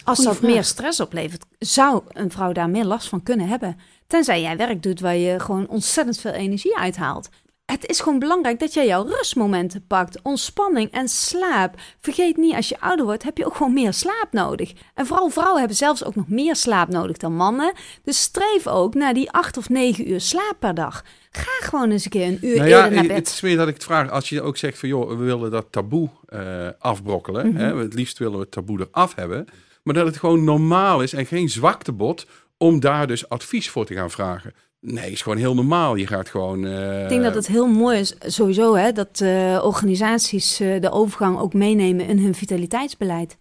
Als 0.04 0.24
dat 0.24 0.40
meer 0.40 0.64
stress 0.64 1.00
oplevert, 1.00 1.44
zou 1.58 2.02
een 2.08 2.30
vrouw 2.30 2.52
daar 2.52 2.70
meer 2.70 2.84
last 2.84 3.08
van 3.08 3.22
kunnen 3.22 3.48
hebben. 3.48 3.76
Tenzij 4.06 4.40
jij 4.40 4.56
werk 4.56 4.82
doet 4.82 5.00
waar 5.00 5.16
je 5.16 5.40
gewoon 5.40 5.68
ontzettend 5.68 6.18
veel 6.18 6.32
energie 6.32 6.78
uithaalt. 6.78 7.28
Het 7.72 7.86
is 7.86 8.00
gewoon 8.00 8.18
belangrijk 8.18 8.58
dat 8.58 8.74
jij 8.74 8.86
jouw 8.86 9.04
rustmomenten 9.06 9.86
pakt. 9.86 10.22
Ontspanning 10.22 10.90
en 10.90 11.08
slaap. 11.08 11.74
Vergeet 12.00 12.36
niet, 12.36 12.54
als 12.54 12.68
je 12.68 12.80
ouder 12.80 13.04
wordt, 13.04 13.22
heb 13.22 13.36
je 13.36 13.46
ook 13.46 13.54
gewoon 13.54 13.72
meer 13.72 13.92
slaap 13.92 14.28
nodig. 14.30 14.72
En 14.94 15.06
vooral 15.06 15.30
vrouwen 15.30 15.58
hebben 15.58 15.76
zelfs 15.76 16.04
ook 16.04 16.14
nog 16.14 16.28
meer 16.28 16.56
slaap 16.56 16.88
nodig 16.88 17.16
dan 17.16 17.34
mannen. 17.34 17.72
Dus 18.02 18.22
streef 18.22 18.66
ook 18.66 18.94
naar 18.94 19.14
die 19.14 19.30
acht 19.30 19.56
of 19.56 19.68
negen 19.68 20.10
uur 20.10 20.20
slaap 20.20 20.56
per 20.58 20.74
dag. 20.74 21.04
Ga 21.30 21.66
gewoon 21.66 21.90
eens 21.90 22.04
een 22.04 22.10
keer 22.10 22.26
een 22.26 22.38
uur 22.42 22.56
Nou 22.56 22.68
ja, 22.68 22.76
eerder 22.76 22.90
naar 22.90 23.04
het 23.04 23.12
bed. 23.12 23.28
is 23.28 23.40
meer 23.40 23.56
dat 23.56 23.68
ik 23.68 23.74
het 23.74 23.84
vraag. 23.84 24.10
Als 24.10 24.28
je 24.28 24.42
ook 24.42 24.56
zegt 24.56 24.78
van 24.78 24.88
joh, 24.88 25.08
we 25.08 25.16
willen 25.16 25.50
dat 25.50 25.66
taboe 25.70 26.08
eh, 26.26 26.68
afbrokkelen. 26.78 27.56
Hè, 27.56 27.76
het 27.76 27.94
liefst 27.94 28.18
willen 28.18 28.34
we 28.34 28.40
het 28.40 28.50
taboe 28.50 28.88
eraf 28.90 29.14
hebben. 29.14 29.46
Maar 29.82 29.94
dat 29.94 30.06
het 30.06 30.16
gewoon 30.16 30.44
normaal 30.44 31.02
is 31.02 31.12
en 31.12 31.26
geen 31.26 31.48
zwaktebod 31.48 32.26
om 32.56 32.80
daar 32.80 33.06
dus 33.06 33.28
advies 33.28 33.70
voor 33.70 33.86
te 33.86 33.94
gaan 33.94 34.10
vragen. 34.10 34.54
Nee, 34.80 35.10
is 35.10 35.22
gewoon 35.22 35.38
heel 35.38 35.54
normaal. 35.54 35.94
Je 35.94 36.06
gaat 36.06 36.28
gewoon. 36.28 36.64
eh, 36.66 37.02
Ik 37.02 37.08
denk 37.08 37.22
dat 37.22 37.34
het 37.34 37.46
heel 37.46 37.66
mooi 37.66 37.98
is, 37.98 38.14
sowieso, 38.20 38.74
hè, 38.74 38.92
dat 38.92 39.20
eh, 39.20 39.60
organisaties 39.64 40.60
eh, 40.60 40.80
de 40.80 40.90
overgang 40.90 41.38
ook 41.38 41.52
meenemen 41.54 42.06
in 42.06 42.18
hun 42.18 42.34
vitaliteitsbeleid. 42.34 43.36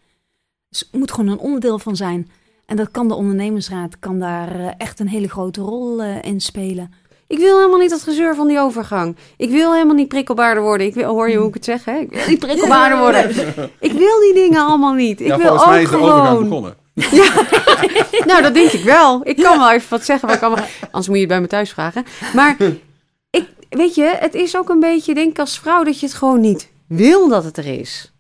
Dus 0.70 0.80
het 0.80 0.92
moet 1.00 1.12
gewoon 1.12 1.30
een 1.32 1.40
onderdeel 1.40 1.80
van 1.80 1.96
zijn. 1.96 2.30
En 2.66 2.76
dat 2.76 2.92
kan 2.92 3.08
de 3.08 3.14
ondernemersraad 3.16 4.00
kan 4.00 4.20
daar 4.20 4.74
echt 4.78 5.00
een 5.00 5.08
hele 5.08 5.30
grote 5.30 5.62
rol 5.62 6.02
eh, 6.02 6.22
in 6.22 6.42
spelen. 6.42 6.92
Ik 7.28 7.38
wil 7.38 7.58
helemaal 7.58 7.80
niet 7.80 7.90
dat 7.90 8.02
gezeur 8.04 8.36
van 8.36 8.48
die 8.48 8.60
overgang. 8.60 9.18
Ik 9.38 9.50
wil 9.50 9.74
helemaal 9.74 9.96
niet 9.96 10.08
prikkelbaarder 10.08 10.64
worden. 10.64 10.88
Ik 10.88 10.94
wil, 10.94 11.10
hoor 11.10 11.30
je 11.30 11.38
hoe 11.38 11.48
ik 11.48 11.54
het 11.54 11.66
zeg, 11.66 11.86
hè? 11.86 11.98
Ik 11.98 12.10
wil 12.12 12.28
niet 12.28 12.40
prikkelbaarder 12.40 12.98
worden. 13.06 13.30
Ik 13.80 13.92
wil 13.92 14.20
die 14.20 14.34
dingen 14.34 14.62
allemaal 14.66 14.94
niet. 14.94 15.22
Ik 15.22 15.28
ja, 15.28 15.38
wil 15.38 15.46
volgens 15.48 15.64
ook 15.64 15.70
mij 15.70 15.82
is 15.82 15.90
de 15.90 15.98
overgang 15.98 16.28
gewoon... 16.28 16.44
begonnen. 16.44 16.76
Nou, 18.26 18.42
dat 18.42 18.54
denk 18.54 18.72
ik 18.72 18.84
wel. 18.84 19.22
Ik 19.24 19.36
kan 19.36 19.58
wel 19.58 19.72
even 19.72 19.90
wat 19.90 20.06
zeggen. 20.06 20.26
Maar 20.28 20.36
ik 20.36 20.42
kan 20.42 20.56
wel... 20.56 20.64
Anders 20.82 21.08
moet 21.08 21.16
je 21.16 21.22
het 21.22 21.30
bij 21.32 21.42
me 21.42 21.48
thuis 21.48 21.70
vragen. 21.72 22.06
Maar 22.34 22.56
ik, 23.30 23.46
weet 23.70 23.96
je, 23.96 24.16
het 24.20 24.34
is 24.36 24.58
ook 24.58 24.70
een 24.70 24.80
beetje, 24.80 25.14
denk 25.14 25.30
ik 25.30 25.40
als 25.40 25.60
vrouw, 25.60 25.84
dat 25.84 26.00
je 26.00 26.06
het 26.06 26.16
gewoon 26.16 26.42
niet 26.42 26.70
wil 26.88 27.28
dat 27.28 27.44
het 27.44 27.58
er 27.58 27.80
is. 27.80 28.12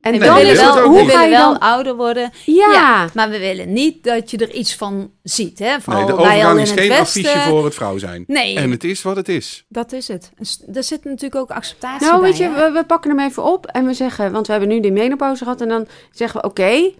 En 0.00 0.10
Nee, 0.10 0.20
we 0.20 0.32
willen 0.34 0.56
wel, 0.56 0.74
we 0.74 1.04
willen 1.06 1.22
je 1.24 1.28
wel 1.30 1.50
dan- 1.52 1.58
ouder 1.58 1.96
worden. 1.96 2.30
Ja. 2.46 2.72
Ja, 2.72 3.08
maar 3.14 3.30
we 3.30 3.38
willen 3.38 3.72
niet 3.72 4.04
dat 4.04 4.30
je 4.30 4.36
er 4.36 4.50
iets 4.52 4.74
van 4.74 5.10
ziet. 5.22 5.58
Hè? 5.58 5.80
Vooral 5.80 6.02
Nee, 6.06 6.10
de 6.16 6.16
wij 6.22 6.26
al 6.26 6.30
overgang 6.32 6.56
in 6.56 6.62
is 6.62 6.70
het 6.70 6.78
geen 6.80 6.88
Westen. 6.88 7.24
affiche 7.24 7.48
voor 7.48 7.64
het 7.64 7.74
vrouw 7.74 7.98
zijn. 7.98 8.24
Nee, 8.26 8.56
En 8.56 8.70
het 8.70 8.84
is 8.84 9.02
wat 9.02 9.16
het 9.16 9.28
is. 9.28 9.64
dat 9.68 9.92
is 9.92 10.08
het. 10.08 10.30
Er 10.74 10.84
zit 10.84 11.04
natuurlijk 11.04 11.34
ook 11.34 11.50
acceptatie 11.50 12.06
Nou, 12.06 12.20
bij. 12.20 12.28
weet 12.30 12.38
je, 12.38 12.50
we, 12.50 12.70
we 12.74 12.84
pakken 12.84 13.10
hem 13.16 13.20
even 13.28 13.42
op 13.44 13.66
en 13.66 13.86
we 13.86 13.94
zeggen, 13.94 14.32
want 14.32 14.46
we 14.46 14.52
hebben 14.52 14.70
nu 14.70 14.80
die 14.80 14.92
menopauze 14.92 15.42
gehad. 15.44 15.60
En 15.60 15.68
dan 15.68 15.86
zeggen 16.12 16.40
we, 16.40 16.46
oké, 16.46 16.90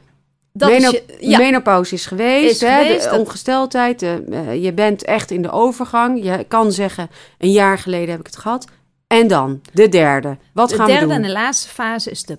dat 0.53 0.71
is 0.71 0.91
je, 0.91 1.05
ja, 1.21 1.39
menopauze 1.39 1.95
is 1.95 2.07
geweest. 2.07 2.51
Is 2.51 2.61
hè, 2.61 2.83
geweest, 2.83 3.05
de 3.05 3.11
dat- 3.11 3.19
ongesteldheid, 3.19 3.99
de, 3.99 4.25
eh, 4.31 4.63
je 4.63 4.73
bent 4.73 5.05
echt 5.05 5.31
in 5.31 5.43
de 5.43 5.51
overgang. 5.51 6.25
Je 6.25 6.45
kan 6.49 6.73
zeggen, 6.73 7.11
een 7.39 7.53
jaar 7.53 7.79
geleden 7.79 8.11
heb 8.11 8.21
ik 8.21 8.27
het 8.27 8.37
gehad. 8.37 8.67
En 9.07 9.29
dan, 9.29 9.61
de 9.73 9.89
derde. 9.89 10.37
Wat 10.55 10.69
de 10.69 10.75
gaan 10.75 10.87
derde 10.87 11.07
we 11.07 11.13
en 11.13 11.19
doen? 11.23 11.27
de 11.27 11.35
laatste 11.37 11.69
fase 11.69 12.11
is 12.11 12.25
de 12.25 12.39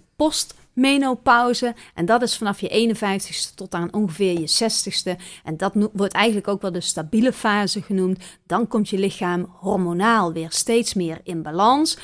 menopauze. 0.74 1.74
En 1.93 2.06
dat 2.06 2.21
is 2.21 2.38
vanaf 2.38 2.62
je 2.62 2.69
51ste 2.69 3.56
tot 3.56 3.74
aan 3.74 3.93
ongeveer 3.93 4.39
je 4.39 4.47
60ste. 4.47 5.15
En 5.43 5.58
dat 5.58 5.74
wordt 5.93 6.13
eigenlijk 6.13 6.47
ook 6.47 6.62
wel 6.62 6.71
de 6.71 6.82
stabiele 6.82 7.34
fase 7.34 7.82
genoemd. 7.82 8.24
Dan 8.45 8.67
komt 8.67 8.89
je 8.89 8.97
lichaam 8.97 9.56
hormonaal 9.60 10.34
weer 10.34 10.52
steeds 10.52 10.93
meer 10.93 11.19
in 11.24 11.41
balans. 11.41 11.97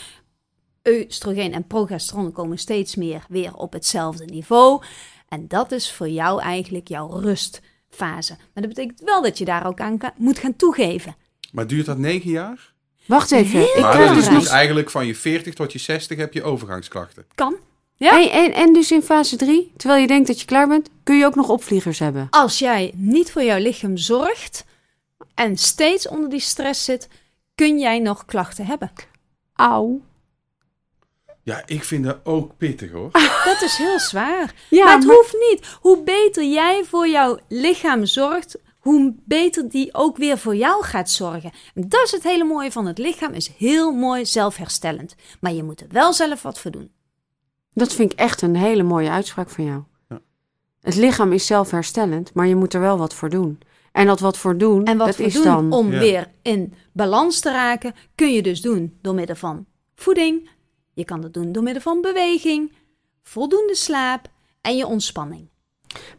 Oestrogeen 0.89 1.53
en 1.53 1.67
progesteron 1.67 2.31
komen 2.31 2.57
steeds 2.57 2.95
meer 2.95 3.25
weer 3.29 3.55
op 3.55 3.73
hetzelfde 3.73 4.25
niveau. 4.25 4.81
En 5.27 5.47
dat 5.47 5.71
is 5.71 5.91
voor 5.91 6.09
jou 6.09 6.41
eigenlijk 6.41 6.87
jouw 6.87 7.19
rustfase. 7.19 8.35
Maar 8.37 8.63
dat 8.63 8.67
betekent 8.67 9.01
wel 9.05 9.21
dat 9.21 9.37
je 9.37 9.45
daar 9.45 9.67
ook 9.67 9.79
aan 9.79 9.97
moet 10.15 10.39
gaan 10.39 10.55
toegeven. 10.55 11.15
Maar 11.51 11.67
duurt 11.67 11.85
dat 11.85 11.97
negen 11.97 12.29
jaar? 12.29 12.73
Wacht 13.05 13.31
even. 13.31 13.61
Ik 13.61 13.79
maar 13.79 13.97
dat 13.97 14.17
is 14.17 14.27
dus 14.27 14.39
dus 14.39 14.47
eigenlijk 14.47 14.89
van 14.89 15.05
je 15.05 15.15
40 15.15 15.53
tot 15.53 15.71
je 15.71 15.79
60 15.79 16.17
heb 16.17 16.33
je 16.33 16.43
overgangsklachten. 16.43 17.25
Kan. 17.35 17.55
Ja? 17.95 18.21
En, 18.21 18.31
en, 18.31 18.53
en 18.53 18.73
dus 18.73 18.91
in 18.91 19.01
fase 19.01 19.35
3, 19.35 19.71
terwijl 19.77 20.01
je 20.01 20.07
denkt 20.07 20.27
dat 20.27 20.39
je 20.39 20.45
klaar 20.45 20.67
bent, 20.67 20.89
kun 21.03 21.17
je 21.17 21.25
ook 21.25 21.35
nog 21.35 21.49
opvliegers 21.49 21.99
hebben. 21.99 22.27
Als 22.29 22.59
jij 22.59 22.91
niet 22.95 23.31
voor 23.31 23.43
jouw 23.43 23.59
lichaam 23.59 23.97
zorgt 23.97 24.65
en 25.33 25.57
steeds 25.57 26.07
onder 26.07 26.29
die 26.29 26.39
stress 26.39 26.83
zit, 26.83 27.07
kun 27.55 27.79
jij 27.79 27.99
nog 27.99 28.25
klachten 28.25 28.65
hebben. 28.65 28.91
Auw. 29.55 30.01
Ja, 31.47 31.63
ik 31.65 31.83
vind 31.83 32.03
dat 32.03 32.17
ook 32.23 32.57
pittig 32.57 32.91
hoor. 32.91 33.11
Dat 33.45 33.61
is 33.61 33.75
heel 33.77 33.99
zwaar. 33.99 34.53
Ja, 34.69 34.83
maar 34.85 34.95
het 34.95 35.05
maar- 35.05 35.15
hoeft 35.15 35.35
niet. 35.49 35.77
Hoe 35.81 36.03
beter 36.03 36.43
jij 36.45 36.83
voor 36.85 37.07
jouw 37.07 37.37
lichaam 37.47 38.05
zorgt, 38.05 38.57
hoe 38.79 39.13
beter 39.25 39.69
die 39.69 39.93
ook 39.93 40.17
weer 40.17 40.37
voor 40.37 40.55
jou 40.55 40.83
gaat 40.83 41.09
zorgen. 41.09 41.51
En 41.75 41.89
dat 41.89 42.03
is 42.05 42.11
het 42.11 42.23
hele 42.23 42.43
mooie 42.43 42.71
van 42.71 42.85
het 42.85 42.97
lichaam, 42.97 43.33
is 43.33 43.51
heel 43.57 43.91
mooi 43.91 44.25
zelfherstellend. 44.25 45.15
Maar 45.39 45.53
je 45.53 45.63
moet 45.63 45.81
er 45.81 45.87
wel 45.89 46.13
zelf 46.13 46.41
wat 46.41 46.59
voor 46.59 46.71
doen. 46.71 46.91
Dat 47.73 47.93
vind 47.93 48.11
ik 48.11 48.19
echt 48.19 48.41
een 48.41 48.55
hele 48.55 48.83
mooie 48.83 49.09
uitspraak 49.09 49.49
van 49.49 49.63
jou. 49.65 49.81
Ja. 50.09 50.19
Het 50.81 50.95
lichaam 50.95 51.33
is 51.33 51.45
zelfherstellend, 51.45 52.33
maar 52.33 52.47
je 52.47 52.55
moet 52.55 52.73
er 52.73 52.81
wel 52.81 52.97
wat 52.97 53.13
voor 53.13 53.29
doen. 53.29 53.59
En 53.91 54.05
dat 54.05 54.19
wat 54.19 54.37
voor 54.37 54.57
doen, 54.57 54.85
En 54.85 54.97
wat 54.97 55.07
dat 55.07 55.15
voor 55.15 55.25
is 55.25 55.33
doen 55.33 55.43
dan... 55.43 55.71
om 55.71 55.91
Ja. 55.91 55.99
weer 55.99 56.31
in 56.41 56.73
balans 56.93 57.39
te 57.39 57.51
raken, 57.51 57.93
kun 58.15 58.33
je 58.33 58.41
dus 58.41 58.61
doen 58.61 58.97
door 59.01 59.13
middel 59.13 59.35
van 59.35 59.65
voeding. 59.95 60.49
Je 60.97 61.05
kan 61.05 61.23
het 61.23 61.33
doen 61.33 61.51
door 61.51 61.63
middel 61.63 61.81
van 61.81 62.01
beweging, 62.01 62.71
voldoende 63.23 63.75
slaap 63.75 64.27
en 64.61 64.77
je 64.77 64.85
ontspanning. 64.85 65.47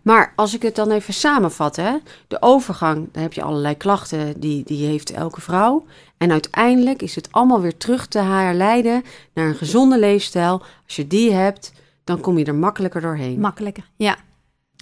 Maar 0.03 0.33
als 0.37 0.55
ik 0.55 0.63
het 0.63 0.75
dan 0.75 0.91
even 0.91 1.15
samenvat, 1.15 1.77
hè, 1.77 1.97
de 2.29 2.43
overgang, 2.43 3.09
daar 3.13 3.23
heb 3.23 3.33
je 3.33 3.43
allerlei 3.43 3.77
klachten, 3.77 4.41
die, 4.41 4.65
die 4.65 4.87
heeft 4.87 5.11
elke 5.11 5.41
vrouw. 5.41 5.85
En 6.17 6.31
uiteindelijk 6.31 7.03
is 7.03 7.15
het 7.15 7.29
allemaal 7.33 7.61
weer 7.61 7.77
terug 7.77 8.07
te 8.07 8.19
herleiden 8.19 9.03
naar 9.35 9.49
een 9.49 9.55
gezonde 9.55 9.99
leefstijl. 9.99 10.63
Als 10.87 10.97
je 10.97 11.07
die 11.07 11.33
hebt, 11.33 11.73
dan 12.05 12.21
kom 12.21 12.39
je 12.39 12.45
er 12.45 12.55
makkelijker 12.55 13.01
doorheen. 13.01 13.41
Makkelijker. 13.41 13.89
Ja. 13.97 14.17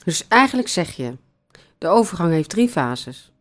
Dus 0.04 0.28
eigenlijk 0.28 0.68
zeg 0.68 0.96
je, 0.96 1.16
de 1.78 1.88
overgang 1.88 2.32
heeft 2.32 2.50
drie 2.50 2.68
fases. 2.68 3.32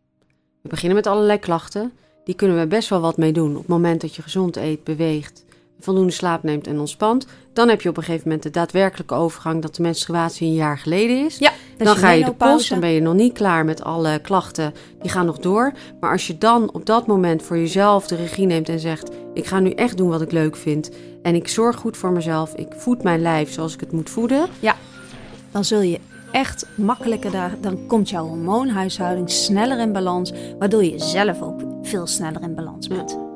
We 0.61 0.69
beginnen 0.69 0.95
met 0.95 1.07
allerlei 1.07 1.39
klachten. 1.39 1.91
Die 2.23 2.35
kunnen 2.35 2.59
we 2.59 2.67
best 2.67 2.89
wel 2.89 3.01
wat 3.01 3.17
mee 3.17 3.33
doen 3.33 3.51
op 3.51 3.57
het 3.57 3.67
moment 3.67 4.01
dat 4.01 4.15
je 4.15 4.21
gezond 4.21 4.55
eet, 4.55 4.83
beweegt, 4.83 5.44
voldoende 5.85 6.11
slaap 6.11 6.43
neemt 6.43 6.67
en 6.67 6.79
ontspant. 6.79 7.25
Dan 7.53 7.69
heb 7.69 7.81
je 7.81 7.89
op 7.89 7.97
een 7.97 8.03
gegeven 8.03 8.27
moment 8.27 8.43
de 8.43 8.49
daadwerkelijke 8.49 9.13
overgang 9.13 9.61
dat 9.61 9.75
de 9.75 9.81
menstruatie 9.81 10.47
een 10.47 10.53
jaar 10.53 10.77
geleden 10.77 11.25
is. 11.25 11.37
Ja, 11.37 11.51
dan 11.77 11.95
is 11.95 12.01
ga 12.01 12.11
je 12.11 12.25
de 12.25 12.33
post, 12.33 12.69
dan 12.69 12.79
ben 12.79 12.89
je 12.89 13.01
nog 13.01 13.13
niet 13.13 13.33
klaar 13.33 13.65
met 13.65 13.83
alle 13.83 14.19
klachten. 14.19 14.73
Die 15.01 15.11
gaan 15.11 15.25
nog 15.25 15.37
door. 15.37 15.73
Maar 15.99 16.11
als 16.11 16.27
je 16.27 16.37
dan 16.37 16.73
op 16.73 16.85
dat 16.85 17.07
moment 17.07 17.43
voor 17.43 17.57
jezelf 17.57 18.07
de 18.07 18.15
regie 18.15 18.45
neemt 18.45 18.69
en 18.69 18.79
zegt: 18.79 19.11
Ik 19.33 19.45
ga 19.45 19.59
nu 19.59 19.69
echt 19.69 19.97
doen 19.97 20.09
wat 20.09 20.21
ik 20.21 20.31
leuk 20.31 20.55
vind. 20.55 20.89
En 21.21 21.35
ik 21.35 21.47
zorg 21.47 21.75
goed 21.75 21.97
voor 21.97 22.11
mezelf. 22.11 22.53
Ik 22.53 22.73
voed 22.77 23.03
mijn 23.03 23.21
lijf 23.21 23.51
zoals 23.51 23.73
ik 23.73 23.79
het 23.79 23.91
moet 23.91 24.09
voeden. 24.09 24.47
dan 25.51 25.65
zul 25.65 25.81
je 25.81 25.99
echt 26.35 26.67
makkelijker 26.75 27.31
daar, 27.31 27.55
dan 27.61 27.87
komt 27.87 28.09
jouw 28.09 28.27
hormoonhuishouding 28.27 29.29
sneller 29.29 29.79
in 29.79 29.91
balans, 29.91 30.33
waardoor 30.59 30.83
je 30.83 30.99
zelf 30.99 31.41
ook 31.41 31.61
veel 31.81 32.07
sneller 32.07 32.41
in 32.41 32.55
balans 32.55 32.87
bent. 32.87 33.34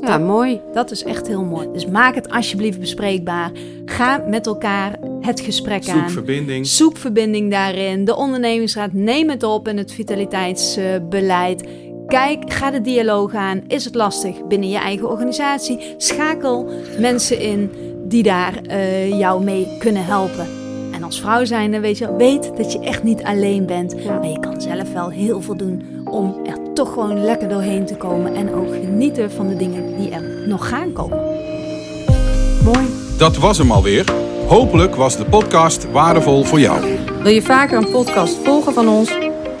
Dus 0.00 0.08
Ja, 0.08 0.18
dat, 0.18 0.26
mooi. 0.26 0.60
dat 0.72 0.90
is 0.90 1.04
echt 1.04 1.26
heel 1.26 1.44
mooi. 1.44 1.68
Dus 1.72 1.86
maak 1.86 2.14
het 2.14 2.30
alsjeblieft 2.30 2.80
bespreekbaar. 2.80 3.50
Ga 3.84 4.24
met 4.28 4.46
elkaar 4.46 4.98
het 5.20 5.40
gesprek 5.40 5.84
Zoek 5.84 5.94
aan. 5.94 6.10
verbinding. 6.10 6.66
Zoek 6.66 6.96
verbinding 6.96 7.50
daarin. 7.50 8.04
De 8.04 8.16
ondernemingsraad, 8.16 8.92
neem 8.92 9.30
het 9.30 9.42
op 9.42 9.68
in 9.68 9.76
het 9.76 9.92
vitaliteitsbeleid. 9.92 11.68
Kijk, 12.06 12.52
ga 12.52 12.70
de 12.70 12.80
dialoog 12.80 13.34
aan. 13.34 13.60
Is 13.66 13.84
het 13.84 13.94
lastig 13.94 14.46
binnen 14.46 14.68
je 14.68 14.78
eigen 14.78 15.08
organisatie? 15.10 15.94
Schakel 15.96 16.70
mensen 16.98 17.40
in 17.40 17.70
die 18.04 18.22
daar 18.22 18.60
eh, 18.66 19.18
jou 19.18 19.44
mee 19.44 19.66
kunnen 19.78 20.04
helpen. 20.04 20.46
En 20.92 21.02
als 21.02 21.20
vrouw 21.20 21.44
zijnde 21.44 21.80
weet 21.80 21.98
je, 21.98 22.16
weet 22.16 22.56
dat 22.56 22.72
je 22.72 22.80
echt 22.80 23.02
niet 23.02 23.22
alleen 23.22 23.66
bent. 23.66 24.04
Maar 24.04 24.26
je 24.28 24.40
kan 24.40 24.60
zelf 24.60 24.92
wel 24.92 25.08
heel 25.10 25.40
veel 25.40 25.56
doen 25.56 25.82
om 26.10 26.36
er 26.44 26.72
toch 26.74 26.92
gewoon 26.92 27.24
lekker 27.24 27.48
doorheen 27.48 27.86
te 27.86 27.96
komen. 27.96 28.34
En 28.34 28.54
ook 28.54 28.72
genieten 28.72 29.30
van 29.30 29.48
de 29.48 29.56
dingen 29.56 29.96
die 29.96 30.10
er 30.10 30.22
nog 30.46 30.68
gaan 30.68 30.92
komen. 30.92 31.18
Mooi. 32.64 32.86
Dat 33.18 33.36
was 33.36 33.58
hem 33.58 33.70
alweer. 33.70 34.04
Hopelijk 34.46 34.94
was 34.94 35.16
de 35.16 35.24
podcast 35.24 35.90
waardevol 35.90 36.44
voor 36.44 36.60
jou. 36.60 36.84
Wil 37.22 37.32
je 37.32 37.42
vaker 37.42 37.78
een 37.78 37.90
podcast 37.90 38.36
volgen 38.44 38.72
van 38.72 38.88
ons? 38.88 39.12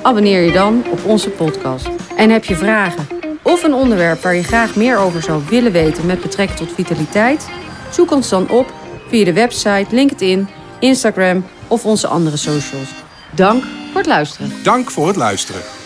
Abonneer 0.02 0.42
je 0.42 0.52
dan 0.52 0.84
op 0.90 1.04
onze 1.04 1.30
podcast. 1.30 1.88
En 2.16 2.30
heb 2.30 2.44
je 2.44 2.56
vragen 2.56 3.06
of 3.42 3.62
een 3.62 3.74
onderwerp 3.74 4.22
waar 4.22 4.34
je 4.34 4.42
graag 4.42 4.76
meer 4.76 4.98
over 4.98 5.22
zou 5.22 5.42
willen 5.48 5.72
weten 5.72 6.06
met 6.06 6.20
betrekking 6.20 6.58
tot 6.58 6.72
vitaliteit? 6.72 7.48
Zoek 7.90 8.10
ons 8.10 8.28
dan 8.28 8.50
op 8.50 8.72
via 9.08 9.24
de 9.24 9.32
website, 9.32 9.86
LinkedIn, 9.90 10.48
Instagram 10.78 11.44
of 11.68 11.84
onze 11.84 12.06
andere 12.06 12.36
socials. 12.36 12.88
Dank 13.34 13.62
voor 13.62 14.00
het 14.00 14.06
luisteren. 14.06 14.52
Dank 14.62 14.90
voor 14.90 15.06
het 15.06 15.16
luisteren. 15.16 15.77